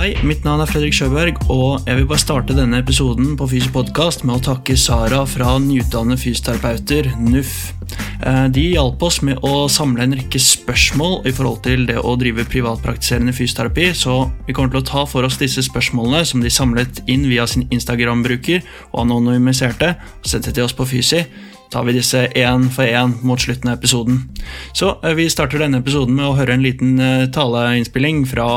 [0.00, 3.68] Hei, mitt navn er Fredrik Sjøberg, og jeg vil bare starte denne episoden på Fysi
[3.68, 7.50] Podcast med å takke Sara fra Nyutdannede fysioterapeuter, NUF.
[8.24, 12.16] Eh, De hjalp oss med å samle en rekke spørsmål i forhold til det å
[12.16, 14.16] drive privatpraktiserende fysioterapi, så
[14.48, 17.68] vi kommer til å ta for oss disse spørsmålene som de samlet inn via sin
[17.68, 21.26] Instagram-bruker og anonymiserte, og sendte til oss på Fysi
[21.70, 24.24] tar vi disse én for én mot slutten av episoden.
[24.72, 28.48] Så eh, vi starter denne episoden med å høre en liten eh, taleinnspilling fra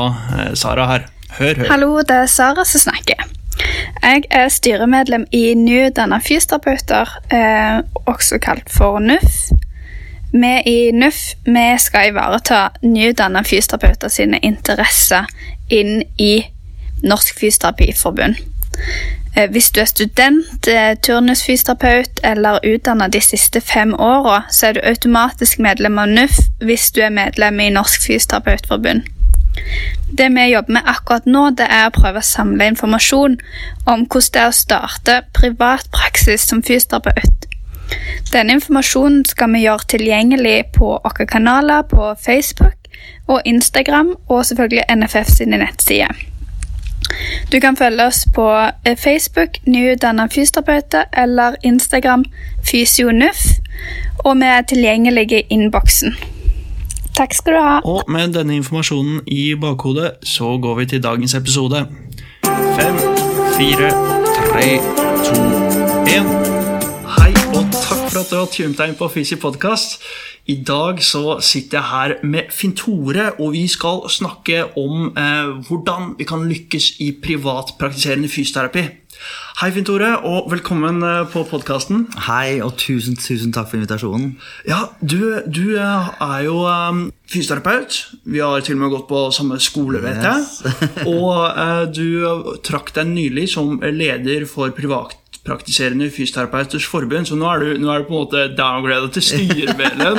[0.56, 1.10] Sara her.
[1.38, 1.66] Hør, hør.
[1.70, 3.26] Hallo, det er Sara som snakker.
[4.02, 9.50] Jeg er styremedlem i Nyutdanna fysioterapeuter, eh, også kalt for NUF.
[10.32, 11.14] Vi i NUF
[11.46, 15.26] vi skal ivareta nyutdanna fysioterapeuter sine interesser
[15.70, 16.44] inn i
[17.02, 18.34] Norsk Fysioterapiforbund.
[19.36, 24.72] Eh, Hvis du er student, eh, turnusfysioterapeut eller utdanna de siste fem åra, så er
[24.72, 29.02] du automatisk medlem av NUF hvis du er medlem i Norsk Fysioterapeutforbund.
[30.18, 33.38] Det vi jobber med akkurat nå, det er å prøve å samle informasjon
[33.86, 37.48] om hvordan det er å starte privat praksis som fysioterapeut.
[38.32, 42.78] Denne informasjonen skal vi gjøre tilgjengelig på våre kanaler på Facebook
[43.26, 46.14] og Instagram, og selvfølgelig NFF sine nettsider.
[47.52, 48.48] Du kan følge oss på
[48.84, 52.24] eh, Facebook, nyutdanna fysioterapeuter, eller Instagram,
[52.70, 53.44] fysionuff,
[54.24, 56.16] og vi er tilgjengelige i innboksen.
[57.14, 57.76] Takk skal du ha.
[57.84, 61.86] Og med denne informasjonen i bakhodet, så går vi til dagens episode.
[62.44, 62.98] Fem,
[63.58, 63.92] fire,
[64.50, 64.66] tre,
[65.28, 65.38] to,
[66.10, 66.53] én.
[68.14, 69.96] For at du har tunet deg inn på Fysi podkast.
[70.46, 75.48] I dag så sitter jeg her med Finn Tore, og vi skal snakke om eh,
[75.66, 78.84] hvordan vi kan lykkes i privatpraktiserende fysioterapi.
[79.58, 82.04] Hei, Finn Tore, og velkommen eh, på podkasten.
[82.28, 84.36] Hei, og tusen, tusen takk for invitasjonen.
[84.70, 87.98] Ja, du, du eh, er jo um, fysioterapeut.
[88.30, 90.60] Vi har til og med gått på samme skole, vet Yes.
[90.62, 91.08] jeg.
[91.16, 94.70] Og uh, du trakk deg nylig som leder for
[95.44, 99.24] privatpraktiserende fysioterapeuters forbund, så nå er, du, nå er du på en måte downgradet til
[99.28, 100.16] styremedlem.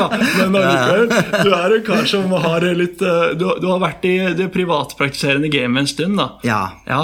[0.52, 1.08] Men allikevel,
[1.42, 5.50] du er en kar som har litt eh, du, du har vært i det privatpraktiserende
[5.50, 6.30] gamet en stund, da.
[6.46, 7.02] Ja, Ja,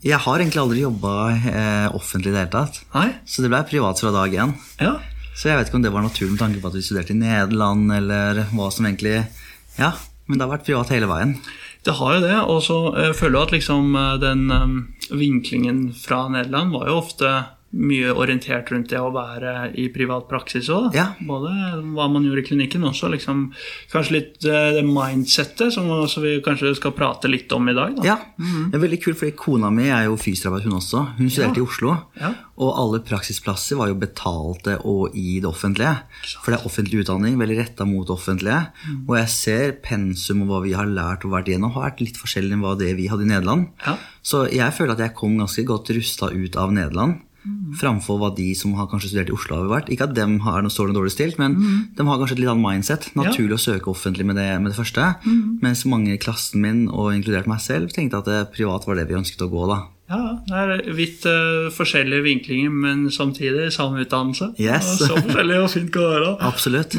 [0.00, 2.80] jeg har egentlig aldri jobba eh, offentlig i det hele tatt.
[2.94, 3.08] Nei?
[3.28, 4.54] Så det ble privat fra dag én.
[4.80, 4.96] Ja.
[5.36, 7.18] Så jeg vet ikke om det var naturlig med tanke på at vi studerte i
[7.20, 9.20] Nederland, eller hva som egentlig
[9.78, 9.92] Ja,
[10.26, 11.36] men det har vært privat hele veien.
[11.86, 14.48] Det har jo det, og så eh, føler jeg at liksom eh, den
[15.08, 17.36] vinklingen fra Nederland var jo ofte
[17.76, 20.94] mye orientert rundt det å være i privat praksis òg.
[20.96, 21.10] Ja.
[21.20, 21.52] Både
[21.92, 23.42] hva man gjorde i klinikken, også liksom,
[23.92, 27.98] kanskje litt eh, det mindsettet, som også vi kanskje skal prate litt om i dag.
[27.98, 28.06] Da.
[28.08, 31.04] Ja, det er veldig kult, fordi Kona mi er jo fysioterapeut, hun også.
[31.18, 31.94] Hun studerte i Oslo.
[32.20, 32.32] Ja.
[32.58, 35.92] Og alle praksisplasser var jo betalte og i det offentlige.
[36.40, 38.64] For det er offentlig utdanning, veldig retta mot det offentlige.
[39.04, 42.18] Og jeg ser pensum og hva vi har lært og vært igjennom, har vært litt
[42.18, 43.68] forskjellig enn hva det vi hadde i Nederland.
[43.84, 43.94] Ja.
[44.24, 47.20] Så jeg føler at jeg kom ganske godt rusta ut av Nederland.
[47.78, 49.92] Framfor hva de som har kanskje studert i Oslo, har vært.
[49.94, 51.54] Ikke at dem er noe står dårlig stilt, men
[51.96, 53.10] de har kanskje et litt annet mindset.
[53.18, 55.12] Naturlig å søke offentlig med det, med det første.
[55.62, 59.06] Mens mange i klassen min, og inkludert meg selv, tenkte at det privat var det
[59.08, 59.68] vi ønsket å gå.
[59.70, 59.78] da.
[60.08, 64.54] Ja, det er vidt uh, forskjellige vinklinger, men samtidig samme utdannelse.
[64.56, 64.94] Yes.
[65.02, 66.34] Ja, Så forskjellig og fint kan det være.
[66.50, 66.96] Absolutt.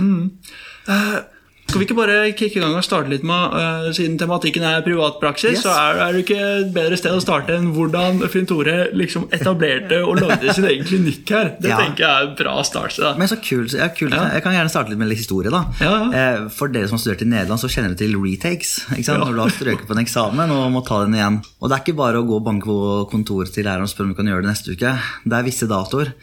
[1.70, 4.82] Skal vi ikke bare kicke i gang og starte litt med, uh, siden tematikken er
[4.82, 5.62] privatpraksis, Yes.
[5.68, 9.28] så er, er det ikke et bedre sted å starte enn hvordan Finn Tore liksom
[9.36, 11.52] etablerte og lagde sin egen klinikk her.
[11.62, 11.78] Det Ja.
[11.78, 12.98] tenker jeg er en bra start.
[12.98, 13.12] Da.
[13.22, 13.76] Men så kult.
[13.78, 14.16] Ja, kult.
[14.18, 14.32] Ja.
[14.34, 15.52] Jeg kan gjerne starte litt med litt historie.
[15.54, 15.62] da.
[15.80, 18.74] Eh, For dere som har studert i Nederland, så kjenner dere til retakes.
[18.90, 21.40] Når du har strøket på en eksamen og må ta den igjen.
[21.62, 24.10] Og det er ikke bare å gå og banke på kontoret til læreren og spørre
[24.10, 24.98] om du kan gjøre det neste uke.
[25.24, 26.14] Det er visse datoer.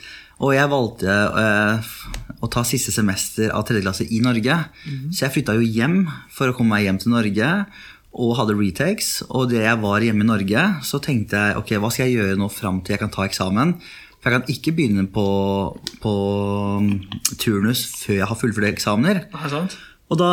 [0.43, 1.79] Og jeg valgte eh,
[2.43, 4.56] å ta siste semester av tredje klasse i Norge.
[5.11, 6.03] Så jeg flytta jo hjem
[6.33, 7.53] for å komme meg hjem til Norge.
[8.17, 9.23] Og hadde retakes.
[9.29, 12.41] Og det jeg var hjemme i Norge, så tenkte jeg ok, hva skal jeg gjøre
[12.41, 13.77] nå fram til jeg kan ta eksamen?
[14.17, 15.27] For jeg kan ikke begynne på,
[16.03, 16.15] på
[16.83, 16.94] mm,
[17.38, 19.27] turnus før jeg har fullført eksamener.
[19.29, 19.77] Er det sant?
[20.11, 20.31] Og da,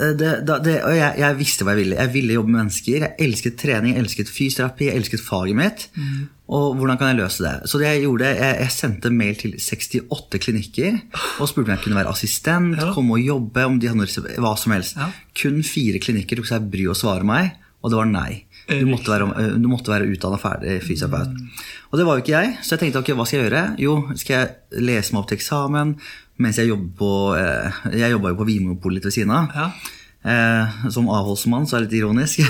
[0.00, 1.98] eh, det, da det, og jeg, jeg visste hva jeg ville.
[2.00, 2.96] Jeg ville jobbe med mennesker.
[3.04, 5.84] Jeg elsket trening, jeg elsket fysioterapi, jeg elsket faget mitt.
[6.54, 7.52] Og hvordan kan jeg løse det?
[7.70, 10.98] Så det jeg gjorde, jeg, jeg sendte mail til 68 klinikker
[11.40, 12.90] og spurte om jeg kunne være assistent, Ja.
[12.92, 14.96] komme og jobbe, om de hadde noe, hva som helst.
[14.98, 15.08] Ja.
[15.40, 18.42] Kun fire klinikker tok seg bry å svare meg, og det var nei.
[18.68, 21.34] Du måtte være, du måtte være utdanna ferdig fysioterapeut.
[21.92, 23.64] Og det var jo ikke jeg, så jeg tenkte ok, hva skal jeg gjøre?
[23.84, 25.90] Jo, skal jeg lese meg opp til eksamen
[26.42, 27.70] mens jeg jobber på eh,
[28.00, 29.44] Jeg jobba jo på Vinmonopolet ved siden av.
[29.54, 29.66] Ja.
[30.24, 32.40] Eh, som avholdsmann, så er det litt ironisk.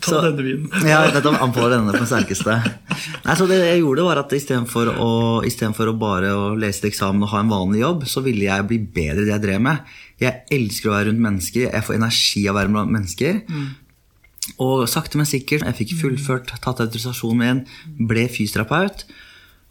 [0.00, 0.68] Ta Så- denne vinen.
[0.86, 2.54] ja, dette anbefaler denne på den sterkeste.
[3.24, 5.08] Nei, så det jeg gjorde var at Istedenfor å,
[5.42, 8.46] i for å bare å lese til eksamen og ha en vanlig jobb, så ville
[8.46, 9.76] jeg bli bedre i det jeg drev med.
[10.22, 11.66] Jeg elsker å være rundt mennesker.
[11.72, 13.42] Jeg får energi av å være blant mennesker.
[14.62, 17.64] Og sakte, men sikkert, jeg fikk fullført, tatt autorisasjonen min,
[18.06, 19.02] ble fysioterapeut.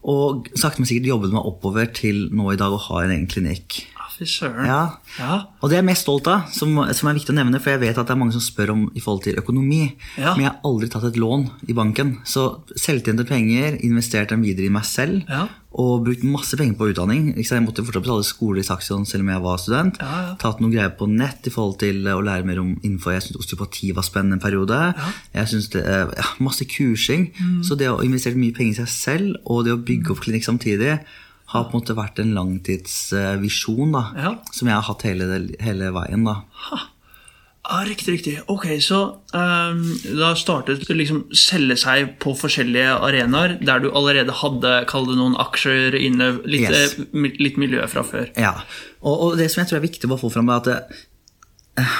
[0.05, 3.29] Og sakte, men sikkert jobbet meg oppover til nå i dag å ha en egen
[3.31, 3.79] klinikk.
[4.15, 4.63] Fy søren.
[4.69, 4.81] Ja.
[5.19, 5.41] Ja.
[5.59, 7.81] Og det er jeg mest stolt av, som, som er viktig å nevne, for jeg
[7.81, 9.81] vet at det er mange som spør om i forhold til økonomi.
[10.15, 10.31] Ja.
[10.37, 12.13] Men jeg har aldri tatt et lån i banken.
[12.27, 12.45] Så
[12.79, 15.27] selvtjente penger, investert dem videre i meg selv,
[15.75, 17.33] og brukt masse penger på utdanning.
[17.35, 19.99] Jeg måtte fortsatt betale skole i Saxion selv om jeg var student.
[20.39, 23.11] Tatt noen greier på nett i forhold til å lære mer om info.
[23.11, 24.79] Jeg syntes osteopati var spennende en periode.
[25.35, 27.27] Jeg synes det, eh, ja, Masse kursing.
[27.35, 27.59] Mm.
[27.67, 30.47] Så det å investere mye penger i seg selv, og det å bygge opp klinikk
[30.47, 30.99] samtidig,
[31.55, 34.35] har på en måte vært en langtidsvisjon da, Ja.
[34.51, 36.23] som jeg har hatt hele, hele veien.
[36.27, 36.41] da.
[37.65, 38.33] Ja, Riktig, riktig.
[38.47, 38.97] Ok, så
[39.33, 39.79] um,
[40.19, 45.15] da startet du liksom selge seg på forskjellige arenaer der du allerede hadde kall det
[45.17, 46.93] noen aksjer inne, litt, Yes.
[46.99, 48.29] eh, litt miljø fra før.
[48.37, 48.51] Ja,
[49.01, 50.69] og, og det som jeg tror er viktig å få fram, er at
[51.81, 51.97] eh,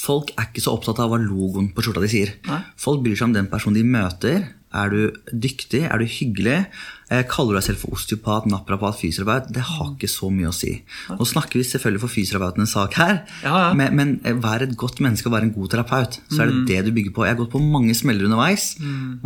[0.00, 2.32] folk er ikke så opptatt av hva logoen på skjorta de sier.
[2.48, 2.62] Nei.
[2.80, 4.48] Folk bryr seg om den personen de møter.
[4.72, 5.80] Er du dyktig?
[5.90, 6.66] Er du hyggelig?
[7.10, 9.48] Eh, kaller du deg selv for osteopat, naprapat, fysioterapeut?
[9.56, 10.76] Det har ikke så mye å si.
[11.10, 13.72] Nå snakker vi selvfølgelig for fysioterapeutenes sak her, Ja, ja.
[13.74, 16.20] men, men eh, vær et godt menneske og vær en god terapeut.
[16.30, 17.26] Så er det det du bygger på.
[17.26, 18.76] Jeg har gått på mange smeller underveis.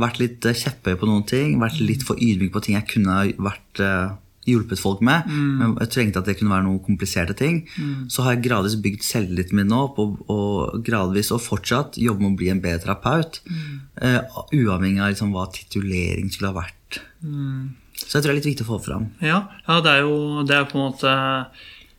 [0.00, 1.58] Vært litt eh, kjepphøy på noen ting.
[1.60, 4.16] Vært litt for ydmyk på ting jeg kunne vært eh,
[4.48, 5.28] hjulpet folk med.
[5.28, 7.62] Men jeg trengte at det kunne være noen kompliserte ting.
[8.12, 12.34] Så har jeg gradvis bygd selvtilliten min opp, og, og gradvis og fortsatt jobbe med
[12.34, 13.40] å bli en bedre terapeut.
[14.02, 14.20] eh,
[14.52, 17.00] uavhengig av liksom, hva titulering skulle ha vært.
[18.04, 19.08] Så jeg tror det er litt viktig å få fram.
[19.24, 21.14] Ja, ja det er jo det er på en måte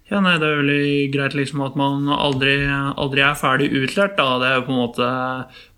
[0.06, 4.14] ja, nei, Det er veldig greit liksom at man aldri, aldri er ferdig utlært.
[4.20, 4.36] Da.
[4.38, 5.08] Det er jo på en måte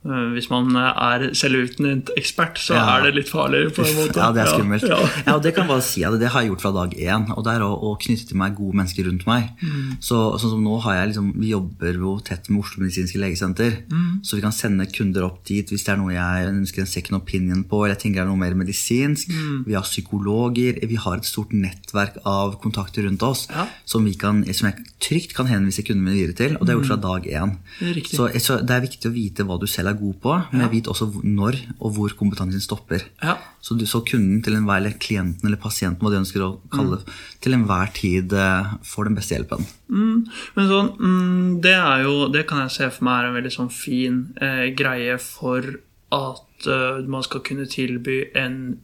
[0.05, 2.97] Hvis man er selvutnevnt ekspert, så Ja.
[2.97, 3.73] er det litt farlig.
[3.75, 4.15] på en måte.
[4.15, 4.83] Ja, det er skummelt.
[4.87, 5.33] Ja, Ja, ja.
[5.35, 7.25] og det kan bare si at det har jeg gjort fra dag én.
[7.35, 9.49] Og det er å, å knytte til meg gode mennesker rundt meg.
[9.61, 9.97] Mm.
[9.99, 13.83] Så, sånn som nå har jeg liksom, Vi jobber jo tett med Oslo medisinske legesenter.
[13.91, 14.23] Mm.
[14.23, 17.21] Så vi kan sende kunder opp dit hvis det er noe jeg ønsker en second
[17.21, 17.83] opinion på.
[17.83, 19.27] eller jeg tenker det er noe mer medisinsk.
[19.27, 19.65] Mm.
[19.65, 20.79] Vi har psykologer.
[20.87, 23.47] Vi har et stort nettverk av kontakter rundt oss
[23.85, 26.57] som, vi kan, som jeg trygt kan henvise kundene mine videre til.
[26.57, 27.57] Og det er gjort fra dag én.
[27.81, 27.93] Mm.
[27.93, 28.07] Det er.
[28.07, 30.73] Så, så det er viktig å vite hva du selv er god på, men jeg
[30.75, 33.05] vet også når og hvor kompetansen stopper.
[33.23, 33.37] Ja.
[33.61, 36.99] Så, du, så kunden til enhver, eller klienten eller pasienten, hva de ønsker å kalle
[37.01, 39.67] det, til enhver tid eh, får den beste hjelpen.
[39.91, 40.23] Mm,
[40.57, 43.53] men sånn, mm, det er jo Det kan jeg se for meg er en veldig
[43.55, 45.77] sånn fin eh, greie for
[46.15, 48.77] at uh, man skal kunne tilby en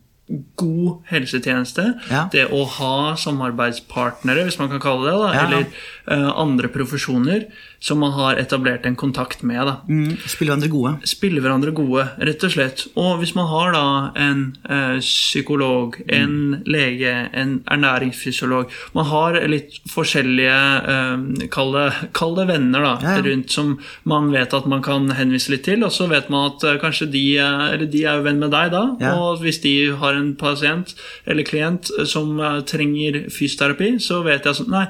[0.59, 1.85] god helsetjeneste.
[2.09, 2.25] Ja.
[2.31, 5.45] Det å ha samarbeidspartnere, hvis man kan kalle det, da, Ja.
[5.45, 5.65] eller
[6.07, 7.47] uh, andre profesjoner
[7.83, 9.59] som man har etablert en kontakt med.
[9.67, 9.73] da.
[9.91, 10.93] Mm, spille hverandre gode.
[11.09, 12.85] Spille hverandre gode, rett og slett.
[12.95, 13.81] Og hvis man har da
[14.23, 20.55] en eh, psykolog, en lege, en ernæringsfysiolog Man har litt forskjellige
[20.93, 21.85] eh, kall, det,
[22.15, 23.25] kall det venner da, Ja, ja.
[23.27, 23.73] rundt som
[24.09, 27.09] man vet at man kan henvise litt til, og så vet man at eh, kanskje
[27.13, 29.13] de, eh, eller de er jo venn med deg da, Ja.
[29.19, 30.95] og hvis de har en pasient
[31.27, 34.87] eller klient eh, som eh, trenger fysioterapi, så vet jeg sånn Nei,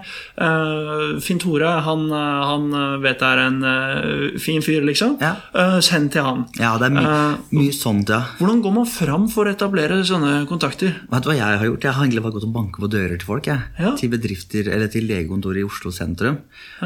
[1.24, 2.68] Finn Tore, han, han
[3.04, 5.16] vet er en eh, fin fyr, liksom.
[5.24, 5.34] Ja.
[5.54, 6.46] Eh, send til han.
[6.60, 8.22] Ja, det er my Eh, mye sånt, ja.
[8.40, 10.94] Hvordan går man fram for å etablere sånne kontakter?
[11.12, 11.84] Vet du hva jeg har gjort?
[11.84, 13.50] Jeg har egentlig bare gått og banket på dører til folk.
[13.52, 13.60] Jeg.
[13.80, 13.94] Ja.
[14.00, 16.40] Til bedrifter eller til legekontoret i Oslo sentrum.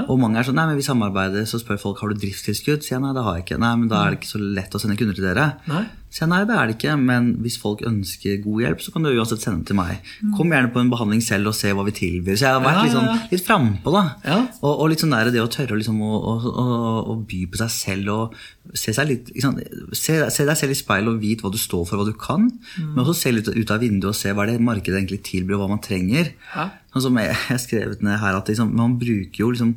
[0.08, 1.46] Og mange er sånn Nei, men vi samarbeider.
[1.46, 2.82] Så spør folk har du driftstilskudd.
[2.82, 3.60] Sier jeg nei, det har jeg ikke.
[3.62, 5.48] Nei, men da er det ikke så lett å sende kunder til dere.
[5.70, 5.84] Nei.
[6.08, 6.94] Jeg nei, det er det ikke.
[6.98, 10.08] Men hvis folk ønsker god hjelp, så kan du uansett sende den til meg.
[10.38, 12.38] Kom gjerne på en behandling selv og se hva vi tilbyr.
[12.40, 14.04] Så jeg har vært Ja, litt, sånn, litt frampå, da.
[14.24, 14.38] Ja.
[14.62, 16.66] Og, og litt sånn der, det å tørre liksom, å, å,
[17.14, 18.38] å, by på seg selv og
[18.72, 19.60] se, seg litt, liksom,
[19.92, 22.48] se, se deg selv i speilet og vite hva du står for, hva du kan.
[22.80, 22.96] Mm.
[22.96, 25.66] Men også se litt ut av vinduet og se hva det markedet egentlig tilbyr, og
[25.66, 26.34] hva man trenger.
[26.56, 26.70] Ja.
[26.96, 29.76] Sånn som jeg jeg har skrevet ned her at liksom, man bruker jo liksom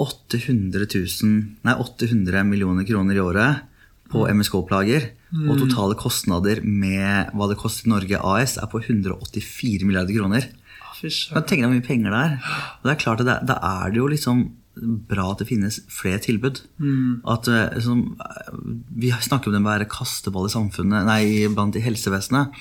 [0.00, 1.34] 800, 000,
[1.66, 3.66] nei, 800 millioner kroner i året
[4.10, 4.40] på Mm.
[4.40, 5.10] MSK-plager.
[5.48, 10.48] Og totale kostnader med hva det koster Norge AS, er på 184 milliarder kroner.
[11.00, 11.46] fy søren.
[11.46, 12.32] Tenk deg hvor mye penger det er?
[12.82, 14.50] Og det er klart at det, Da er det jo liksom
[14.80, 16.60] bra at det finnes flere tilbud.
[17.28, 18.52] At eh, sånn, eh,
[19.02, 22.54] Vi snakker om det med å være kasteball i samfunnet, nei, blant i helsevesenet.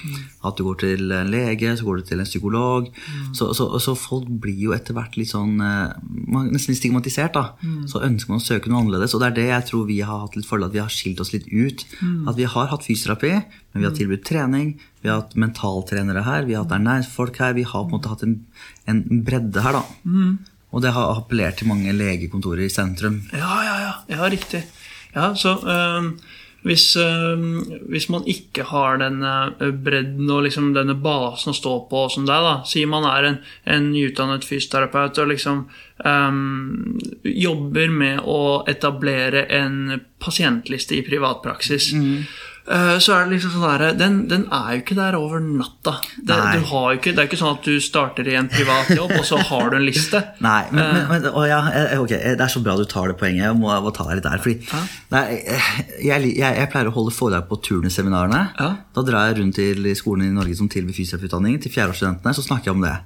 [0.44, 2.90] At du går til en lege, så går du til en psykolog.
[3.38, 5.94] Så, så, så folk blir jo etter hvert litt sånn eh,
[6.50, 7.34] Nesten litt stigmatisert.
[7.38, 7.54] da.
[7.88, 9.14] Så ønsker man å søke noe annerledes.
[9.16, 11.22] Og det er det jeg tror vi har hatt litt fordel at vi har skilt
[11.24, 11.86] oss litt ut.
[12.28, 13.32] At vi har hatt fysioterapi,
[13.74, 14.80] men vi har tilbudt trening.
[15.04, 17.54] Vi har hatt mentaltrenere her, vi har hatt ernæringsfolk her.
[17.56, 18.34] Vi har på en måte hatt en,
[18.90, 19.84] en bredde her, da.
[20.70, 23.24] Og det har appellert til mange legekontorer i sentrum.
[23.34, 23.94] Ja, ja, ja.
[24.14, 24.64] ja riktig.
[25.16, 26.12] Ja, så øh,
[26.62, 27.40] hvis, øh,
[27.90, 29.34] hvis man ikke har denne
[29.84, 33.40] bredden og liksom denne basen å stå på som deg, da Sier man er en,
[33.66, 35.64] en nyutdannet fysioterapeut og liksom
[36.06, 36.44] øh,
[37.24, 41.94] jobber med å etablere en pasientliste i privatpraksis.
[41.96, 42.22] øh,
[42.70, 45.96] Så er det liksom sånn der, den, den er jo ikke der over natta.
[46.16, 48.92] Det, du har jo ikke, det er ikke sånn at du starter i en privat
[48.94, 50.22] jobb, og så har du en liste.
[50.46, 53.18] Nei, men, men, men å ja, eh, ok, Det er så bra du tar det
[53.18, 53.48] poenget.
[53.48, 54.44] Jeg må, jeg må ta deg litt der.
[54.46, 54.86] Fordi
[55.16, 55.70] nei, eh,
[56.06, 58.44] jeg, jeg, jeg pleier å holde foredrag på turnusseminarene.
[58.60, 58.72] Ja.
[58.96, 61.58] Da drar jeg rundt til skolene i Norge som tilbyr fysioterapeututdanning.
[61.64, 62.98] Til fjerdeårsstudentene så snakker jeg om det.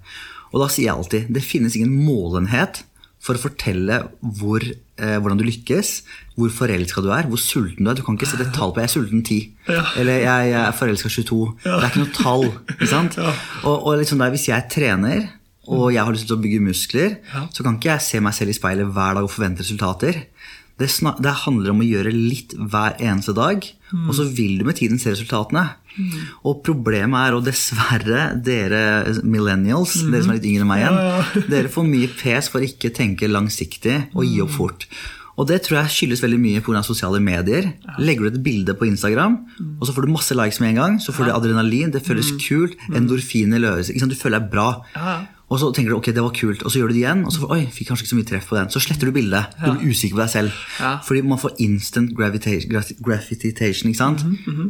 [0.54, 2.84] Og da sier jeg alltid det finnes ingen målenhet
[3.24, 5.92] for å fortelle hvor, eh, hvordan du lykkes,
[6.36, 7.96] hvor forelska du er, hvor sulten du er.
[7.96, 9.84] Du kan ikke sette et tall på 'jeg er sulten 10', Ja.
[9.96, 11.56] eller 'jeg, jeg er forelska 22'.
[11.64, 12.44] Det er ikke noe tall.
[12.82, 13.18] ikke sant?
[13.68, 15.30] Og, og liksom der, hvis jeg trener,
[15.68, 17.16] og jeg har lyst til å bygge muskler,
[17.54, 20.26] så kan ikke jeg se meg selv i speilet hver dag og forvente resultater.
[20.80, 20.90] Det,
[21.22, 23.66] det handler om å gjøre litt hver eneste dag,
[24.08, 25.68] og så vil du med tiden se resultatene.
[26.42, 31.44] Og problemet er, og dessverre, dere millennials, dere som er litt yngre enn meg igjen,
[31.54, 34.88] dere får mye pes for ikke tenke langsiktig og gi opp fort.
[35.34, 36.84] Og det tror jeg skyldes veldig mye pga.
[36.86, 37.72] sosiale medier.
[37.98, 39.40] Legger du et bilde på Instagram,
[39.80, 42.34] og så får du masse likes med en gang, så får du adrenalin, det føles
[42.42, 43.98] kult, endorfiner løses.
[43.98, 44.68] Du føler deg bra.
[45.54, 45.56] Ja.
[45.56, 47.32] Og så tenker du ok, det var kult, og så gjør du det igjen, og
[47.36, 48.70] så får, oi, fikk kanskje ikke så mye treff på den.
[48.74, 49.54] Så sletter du bildet.
[49.62, 50.52] Du blir usikker på deg selv.
[50.80, 50.94] Ja.
[51.06, 54.24] Fordi man får instant gratification, ikke sant?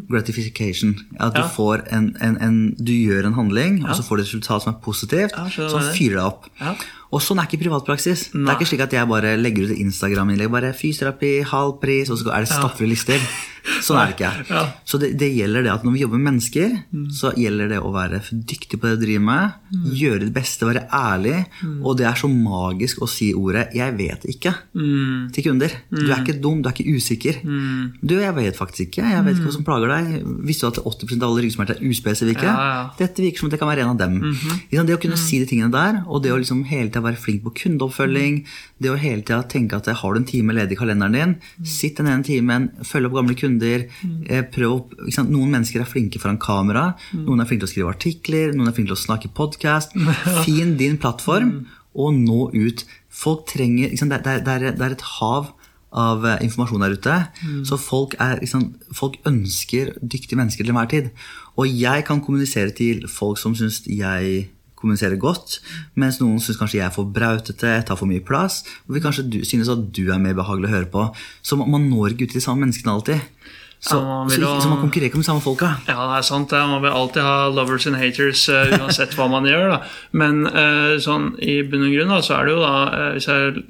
[0.09, 0.95] Gratification.
[1.19, 1.47] At du Ja.
[1.47, 4.73] får en, en, en Du gjør en handling, og så får du et resultat som
[4.73, 6.45] er positivt, Ja, som fyrer deg opp.
[6.59, 6.75] Ja.
[7.13, 8.31] Og sånn er ikke privatpraksis.
[8.33, 12.09] Det er ikke slik at jeg bare legger ut et Instagram-innlegg, bare fysioterapi, halv pris,
[12.09, 13.19] og så er det stappfulle lister.
[13.83, 14.31] Sånn er det ikke.
[14.49, 14.63] Ja.
[14.63, 14.71] Mm.
[14.85, 16.73] Så det, det gjelder det at når vi jobber med mennesker,
[17.15, 19.53] så gjelder det å være dyktig på det du driver med,
[19.95, 21.85] gjøre det beste, være ærlig, Mm.
[21.85, 25.31] og det er så magisk å si ordet 'jeg vet ikke' Mm.
[25.31, 25.71] til kunder.
[25.91, 27.35] Du er ikke dum, du er ikke usikker.
[28.03, 29.03] Du, jeg vet faktisk ikke.
[29.09, 30.23] Jeg vet ikke hva som plager deg.
[30.45, 32.43] Visste du at 80% av alle ryggsmerter er uspesifikke?
[32.43, 32.89] Ja, ja.
[32.97, 34.19] Dette virker som at det kan være en av dem.
[34.71, 34.85] Ikke?
[34.85, 37.43] Det å kunne si de tingene der, og det å liksom hele tida være flink
[37.43, 38.43] på kundeoppfølging,
[38.81, 41.95] det å hele tida tenke at har du en time ledig i kalenderen din, sitt
[41.97, 43.52] den ene timen, følg opp gamle kunder,
[44.29, 45.29] eh, prøv ikke sant?
[45.33, 48.73] Noen mennesker er flinke foran kamera, noen er flinke til å skrive artikler, noen er
[48.73, 49.93] flinke til å snakke podkast.
[50.45, 52.85] Fin din plattform, og nå ut.
[53.13, 53.91] Folk trenger?
[53.93, 55.51] Det, er- det, er- det er et hav
[55.93, 57.17] av eh, informasjon der ute.
[57.69, 61.11] Så folk, er, sant, folk ønsker dyktige mennesker til enhver tid.
[61.55, 64.47] Og jeg kan kommunisere til folk som syns jeg
[64.83, 65.57] kommuniserer godt,
[65.99, 69.27] mens noen syns kanskje jeg er for brautete, tar for mye plass, og vil kanskje
[69.31, 71.09] du, synes at du er mer behagelig å høre på.
[71.41, 73.23] Så man, når ikke ut til de samme menneskene alltid.
[73.83, 75.73] Så, Ja, man så, så man konkurrerer ikke med de samme folka.
[75.89, 76.53] Ja, det er sant.
[76.55, 79.73] Man vil alltid ha lovers and haters uh, uansett hva man gjør.
[79.73, 79.79] Da.
[80.15, 83.27] Men uh, sånn, i bunn og grunn da, så er det jo da, uh, hvis
[83.27, 83.65] jeg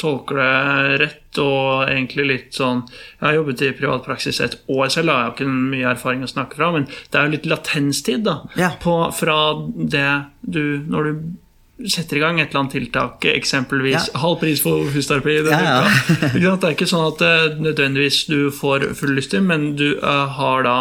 [0.00, 5.06] tolker det rett og egentlig litt sånn Jeg har jobbet i privatpraksis et år selv,
[5.10, 5.14] da.
[5.18, 8.36] jeg har ikke mye erfaring å snakke fra, men det er jo litt latenstid da,
[8.56, 8.70] Ja.
[8.82, 9.38] på, fra
[9.74, 14.18] det du Når du setter i gang et eller annet tiltak, eksempelvis Ja.
[14.22, 15.40] halv pris for husterapi.
[15.42, 16.54] Ja, ja.
[16.54, 20.26] Det er ikke sånn at eh, nødvendigvis du får full lyst til, men du eh,
[20.38, 20.76] har da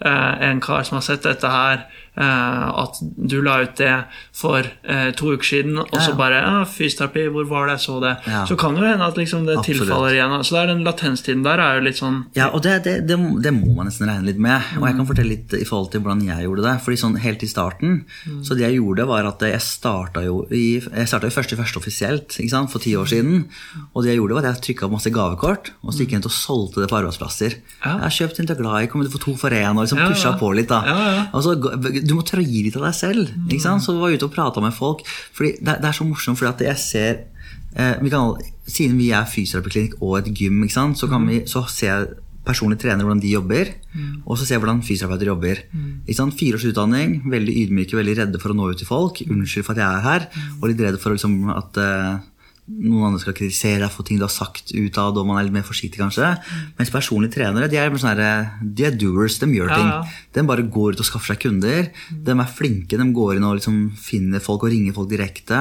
[0.00, 1.86] en kar som har sett dette her,
[2.16, 3.92] eh, at du la ut det
[4.36, 8.00] for eh, to uker siden, og så bare ja, 'Fysioterapi, hvor var det jeg så
[8.00, 8.44] det?' Ja.
[8.46, 9.80] Så kan det jo hende at liksom det Absolutt.
[9.86, 10.44] tilfaller igjen.
[10.44, 13.16] Så det er den latenstiden der er jo litt sånn Ja, og det, det, det,
[13.42, 14.60] det må man nesten regne litt med.
[14.80, 16.74] Og jeg kan fortelle litt i forhold til hvordan jeg gjorde det.
[16.84, 18.04] Fordi sånn helt i starten,
[18.42, 21.60] så det jeg gjorde var at jeg starta jo i, jeg startet jo første i
[21.60, 23.46] første offisielt ikke sant, for ti år siden.
[23.94, 26.20] Og det jeg gjorde var at jeg trykka opp masse gavekort, og så gikk jeg
[26.20, 27.58] inn og solgte det på arbeidsplasser.
[27.84, 27.96] Ja.
[27.96, 30.12] Jeg har kjøpt inn til glad i, kommer du for to for én, og liksom
[30.12, 30.68] pusha på litt.
[30.68, 30.82] da.
[30.86, 31.22] Ja, ja.
[31.32, 33.32] Og du må gi litt av deg selv.
[33.46, 33.84] ikke sant?
[33.84, 35.06] Så vi var ute og prata med folk.
[35.32, 37.24] fordi det, det er så morsomt, fordi at jeg ser
[37.76, 40.64] eh, vi kan, Siden vi er fysioterapiklinikk og et gym?
[40.68, 42.14] Så, kan vi, så ser jeg
[42.46, 43.72] personlig trenere hvordan de jobber,
[44.24, 45.60] og så ser jeg hvordan fysioterapeuter jobber.
[46.14, 46.34] Sant?
[46.38, 49.22] Fire års utdanning, veldig ydmyke, veldig redde for å nå ut til folk.
[49.26, 50.26] Unnskyld for at jeg er her,
[50.60, 52.18] og litt redde for liksom, at eh,
[52.66, 55.54] noen andre skal kritisere deg for ting du har sagt utad, og man er litt
[55.54, 56.32] mer forsiktig, kanskje.
[56.78, 59.86] Mens personlige trenere de er, sånn her, de er doers, de gjør Ja, ting.
[59.92, 60.24] ja.
[60.36, 61.90] De bare går ut og skaffer seg kunder.
[62.10, 65.60] De er flinke, de går inn og liksom finner folk og ringer folk direkte.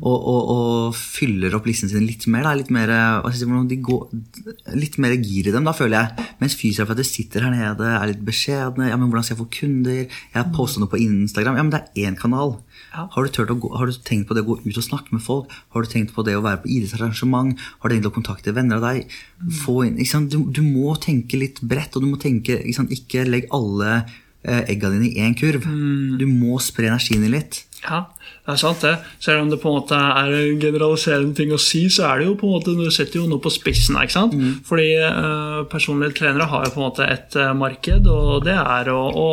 [0.00, 2.46] Og, og, og fyller opp listen sin litt mer.
[2.46, 2.54] Da.
[2.62, 2.94] Litt mer,
[3.68, 4.06] de går,
[4.78, 6.28] litt mer gir i dem, da, føler jeg.
[6.40, 8.88] Mens fysioterapeuter sitter her nede, er litt beskjedne.
[8.92, 10.00] Ja, men hvordan skal jeg få kunder?
[10.06, 11.58] Jeg har postet noe på Instagram.
[11.58, 12.56] Ja, men det er én kanal.
[12.94, 13.08] Ja.
[13.10, 15.50] Har, du gå, har du tenkt på det å gå ut og snakke med folk?
[15.74, 17.58] Har du tenkt på det å være på idrettsarrangement?
[17.82, 19.16] Har du tenkt å kontakte venner av deg?
[19.64, 19.98] Få inn?
[20.30, 24.04] Du, du må tenke litt bredt, og du må tenke Ikke, ikke legg alle
[24.44, 25.66] eh, egga dine i én kurv.
[26.20, 27.64] Du må spre energien din litt.
[27.84, 28.06] Ja,
[28.44, 28.92] det er sant det.
[29.20, 32.26] Selv om det på en måte er en generaliserende ting å si, så er det
[32.30, 33.96] jo på en måte, du setter jo noe på spissen.
[34.00, 34.36] ikke sant?
[34.68, 38.88] Fordi uh, personlige trenere har jo på en måte et uh, marked, og det er
[38.92, 39.28] å, å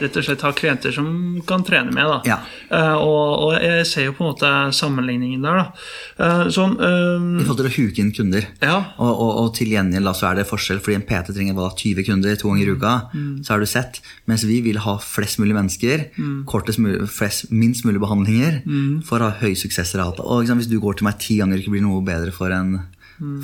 [0.00, 1.08] rett og slett ha klienter som
[1.46, 2.10] kan trene med.
[2.10, 2.18] da.
[2.26, 2.38] Ja.
[2.70, 5.62] Uh, og, og jeg ser jo på en måte sammenligningen der.
[5.62, 6.30] da.
[6.52, 8.46] Sånn, I forhold til å huke inn kunder.
[8.62, 11.74] ja, Og, og, og til gjengjeld så er det forskjell, fordi en PT trenger bare
[11.78, 12.94] 20 kunder to ganger i uka.
[13.42, 14.02] Så har du sett.
[14.30, 16.08] Mens vi vil ha flest mulig mennesker,
[16.50, 18.62] kortest mulig, flest, minst mulig behandlinger,
[19.04, 20.22] for å ha høy suksessrate.
[20.22, 22.50] Og liksom, Hvis du går til meg ti ganger og ikke blir noe bedre for,
[22.50, 22.80] en,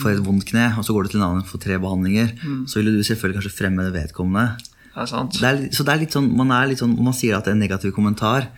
[0.01, 2.33] for et vondt kne, og så går du til en annen for tre behandlinger,
[2.67, 4.57] så vil du selvfølgelig kanskje fremme vedkommende.
[4.95, 5.33] det er sant.
[5.39, 7.59] Det er, så det er litt sånn, man er litt sånn, man sier at en
[7.59, 8.49] negativ kommentar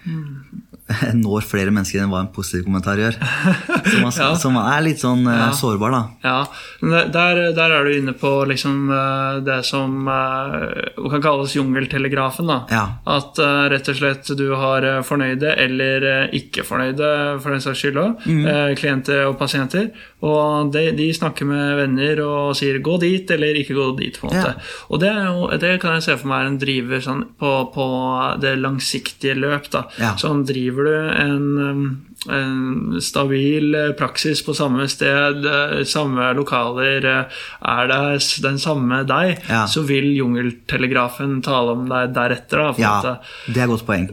[1.25, 3.17] når flere mennesker enn hva en positiv kommentar gjør.
[3.21, 4.29] Så man, Ja.
[4.37, 5.49] så man er litt sånn uh, Ja.
[5.57, 6.03] sårbar, da.
[6.25, 6.39] Ja,
[7.15, 12.51] der, der er du inne på liksom eh, det som uh, kan kalles jungeltelegrafen.
[12.51, 12.87] da.
[13.07, 17.11] At uh, rett og slett du har eh, fornøyde eller eh, ikke fornøyde,
[17.43, 18.75] for den saks skyld òg, Mm.
[18.79, 19.89] klienter og pasienter.
[20.23, 24.19] Og de, de snakker med venner og sier 'gå dit' eller 'ikke gå dit'.
[24.21, 24.55] på en måte.
[24.55, 24.63] Ja.
[24.91, 27.87] Og det, jo, det kan jeg se for meg er en driver sånn, på, på
[28.41, 29.71] det langsiktige løp.
[29.71, 29.85] da.
[29.99, 30.15] Ja.
[30.17, 37.05] Sånn driver du en, um, en stabil eh, praksis på samme sted, eh, samme lokaler,
[37.05, 37.25] eh,
[37.65, 39.65] er det den samme deg, Ja.
[39.67, 42.59] så vil jungeltelegrafen tale om deg deretter.
[42.59, 43.17] Da, på Ja,
[43.49, 44.11] det er et godt poeng.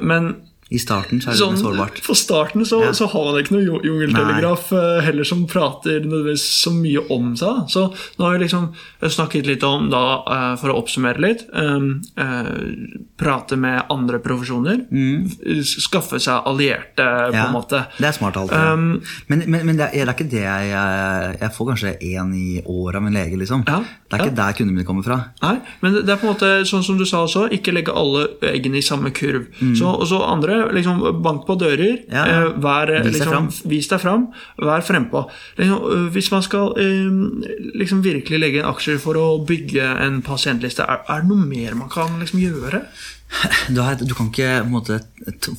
[0.00, 0.36] Men
[0.70, 1.98] I starten så er det sånn, sårbart.
[1.98, 2.90] for starten så, Ja.
[2.92, 5.00] så har man ikke noe ju- jungeltelegraf Nei.
[5.02, 7.66] heller som prater nødvendigvis så mye om seg.
[7.68, 8.68] Så nå har vi liksom
[9.02, 12.44] snakket litt om, da, eh, for å oppsummere litt um, uh,
[13.18, 14.86] Prate med andre profesjoner.
[14.90, 15.26] Mm.
[15.64, 17.46] Skaffe seg allierte, på Mm.
[17.46, 17.86] En måte.
[17.98, 18.52] Det er smart alt.
[18.52, 21.98] Um, men men, men det, er, det er ikke det jeg Jeg, jeg får kanskje
[22.00, 23.64] én i året av en lege, liksom.
[23.66, 23.80] Ja,
[24.10, 25.18] Det er ikke der kundene mine kommer fra.
[25.42, 28.26] Nei, men det er på en måte sånn som du sa også, ikke legge alle
[28.42, 29.46] eggene i samme kurv.
[29.76, 32.00] Så, og så andre, liksom bank på dører.
[32.06, 32.14] Mm.
[32.14, 34.26] Ja, eh, vær, eh, vis deg liksom, vis deg fram.
[34.58, 35.24] Vær frempå.
[35.58, 40.20] Liksom, øh, hvis man skal eh, liksom virkelig legge inn aksjer for å bygge en
[40.26, 42.84] pasientliste, er, er det noe mer man kan liksom gjøre?
[43.70, 44.96] Du, har, du kan ikke på måte,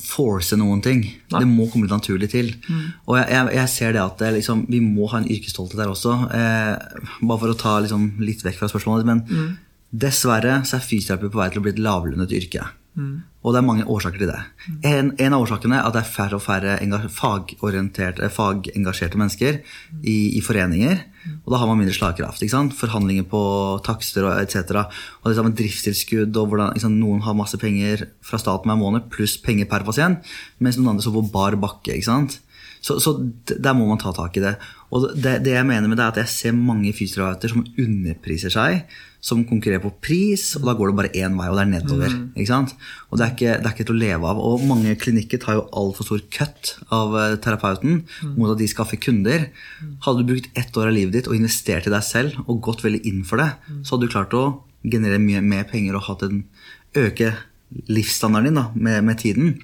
[0.04, 1.06] force noen ting.
[1.32, 1.40] Nei.
[1.40, 2.50] Det må komme litt naturlig til.
[3.08, 5.94] Og jeg, jeg, jeg ser det at det, liksom, vi må ha en yrkesstolthet der
[5.94, 6.18] også.
[6.36, 9.08] Eh, bare for å ta liksom, litt vekk fra spørsmålet.
[9.08, 9.56] Men
[9.88, 12.68] dessverre så er fysioterapi på vei til å bli et lavlønnet yrke.
[13.42, 14.40] Og det er mange årsaker til det.
[14.86, 16.74] En, en av årsakene er at det er færre og færre
[17.10, 19.58] fagorienterte, fagengasjerte mennesker
[20.02, 21.00] i, i foreninger.
[21.42, 22.44] Og da har man mindre slagkraft.
[22.78, 23.42] Forhandlinger på
[23.86, 24.84] takster og etc.
[25.22, 27.00] Og det samme driftstilskudd og hvordan sant?
[27.00, 30.22] Noen har masse penger fra staten hver måned pluss penger per pasient,
[30.60, 31.96] mens noen andre står på bar bakke.
[31.96, 32.42] ikke sant?
[32.82, 33.14] Så, så
[33.46, 34.56] der må man ta tak i det.
[34.92, 38.52] Og det, det jeg mener med det er at jeg ser mange fysioterapeuter som underpriser
[38.52, 38.82] seg,
[39.22, 42.16] som konkurrerer på pris, og da går det bare én vei, og det er nedover.
[42.34, 42.74] ikke sant?
[43.08, 44.40] Og det er, ikke, det er ikke til å leve av.
[44.42, 47.14] Og mange klinikker tar jo altfor stor cut av
[47.44, 48.02] terapeuten terapeuten
[48.36, 49.48] mot at de skaffer kunder.
[50.04, 52.84] Hadde du brukt ett år av livet ditt og investert i deg selv og gått
[52.84, 53.50] veldig inn for det,
[53.82, 54.44] så hadde du klart å
[54.82, 56.44] generere mye mer penger og hatt en
[56.98, 57.32] øke
[57.88, 59.54] livsstandarden din da, med, med tiden.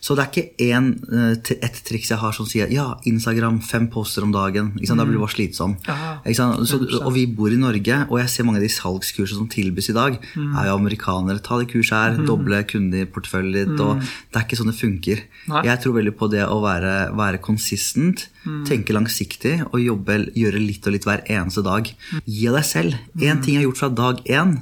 [0.00, 3.88] Så det er ikke en, eh, ett triks jeg har som sier ja, Instagram, fem
[3.88, 4.72] poster om dagen.
[4.84, 4.98] Sant?
[5.00, 5.76] Da blir du bare slitsom.
[6.26, 6.68] Ikke sant?
[6.68, 9.90] Så, og vi bor i Norge, og jeg ser mange av de salgskursene som tilbys
[9.90, 11.42] i dag, er jo amerikanere.
[11.42, 13.80] Ta det kurset her, doble kundeporteføljen ditt.
[13.80, 15.22] og Det er ikke sånn det funker.
[15.48, 15.62] Nei.
[15.70, 18.28] Jeg tror veldig på det å være, være consistent,
[18.68, 21.88] tenke langsiktig og jobbe, gjøre litt og litt hver eneste dag.
[22.24, 22.98] Gi deg selv.
[23.18, 24.56] Én ting jeg har gjort fra dag én,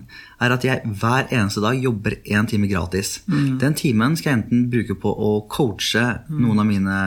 [0.45, 3.21] er at jeg hver eneste dag jobber én time gratis.
[3.61, 6.99] Den timen skal jeg enten bruke på å coache noen av mine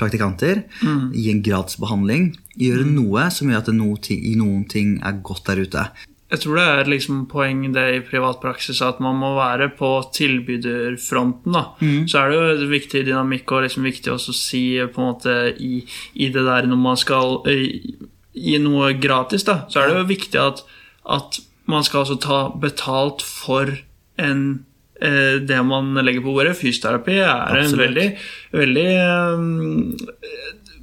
[0.00, 0.64] praktikanter,
[1.12, 5.50] gi en gratis behandling, gjøre noe som gjør at det noe noen ting er godt
[5.50, 5.84] der ute.
[6.30, 11.52] Jeg tror det er liksom poeng det i privatpraksis at man må være på tilbyderfronten.
[11.52, 11.64] da.
[12.06, 15.36] Så er det jo en viktig dynamikk og liksom viktig å si på en måte
[15.58, 15.82] i,
[16.14, 17.42] i det der når man skal
[18.32, 20.62] gi noe gratis, da, så er det jo viktig at,
[21.10, 21.40] at
[21.70, 23.72] man skal altså ta betalt for
[24.20, 24.42] en
[25.00, 26.56] eh, det man legger på bordet.
[26.58, 28.06] Fysioterapi er en veldig,
[28.54, 28.88] veldig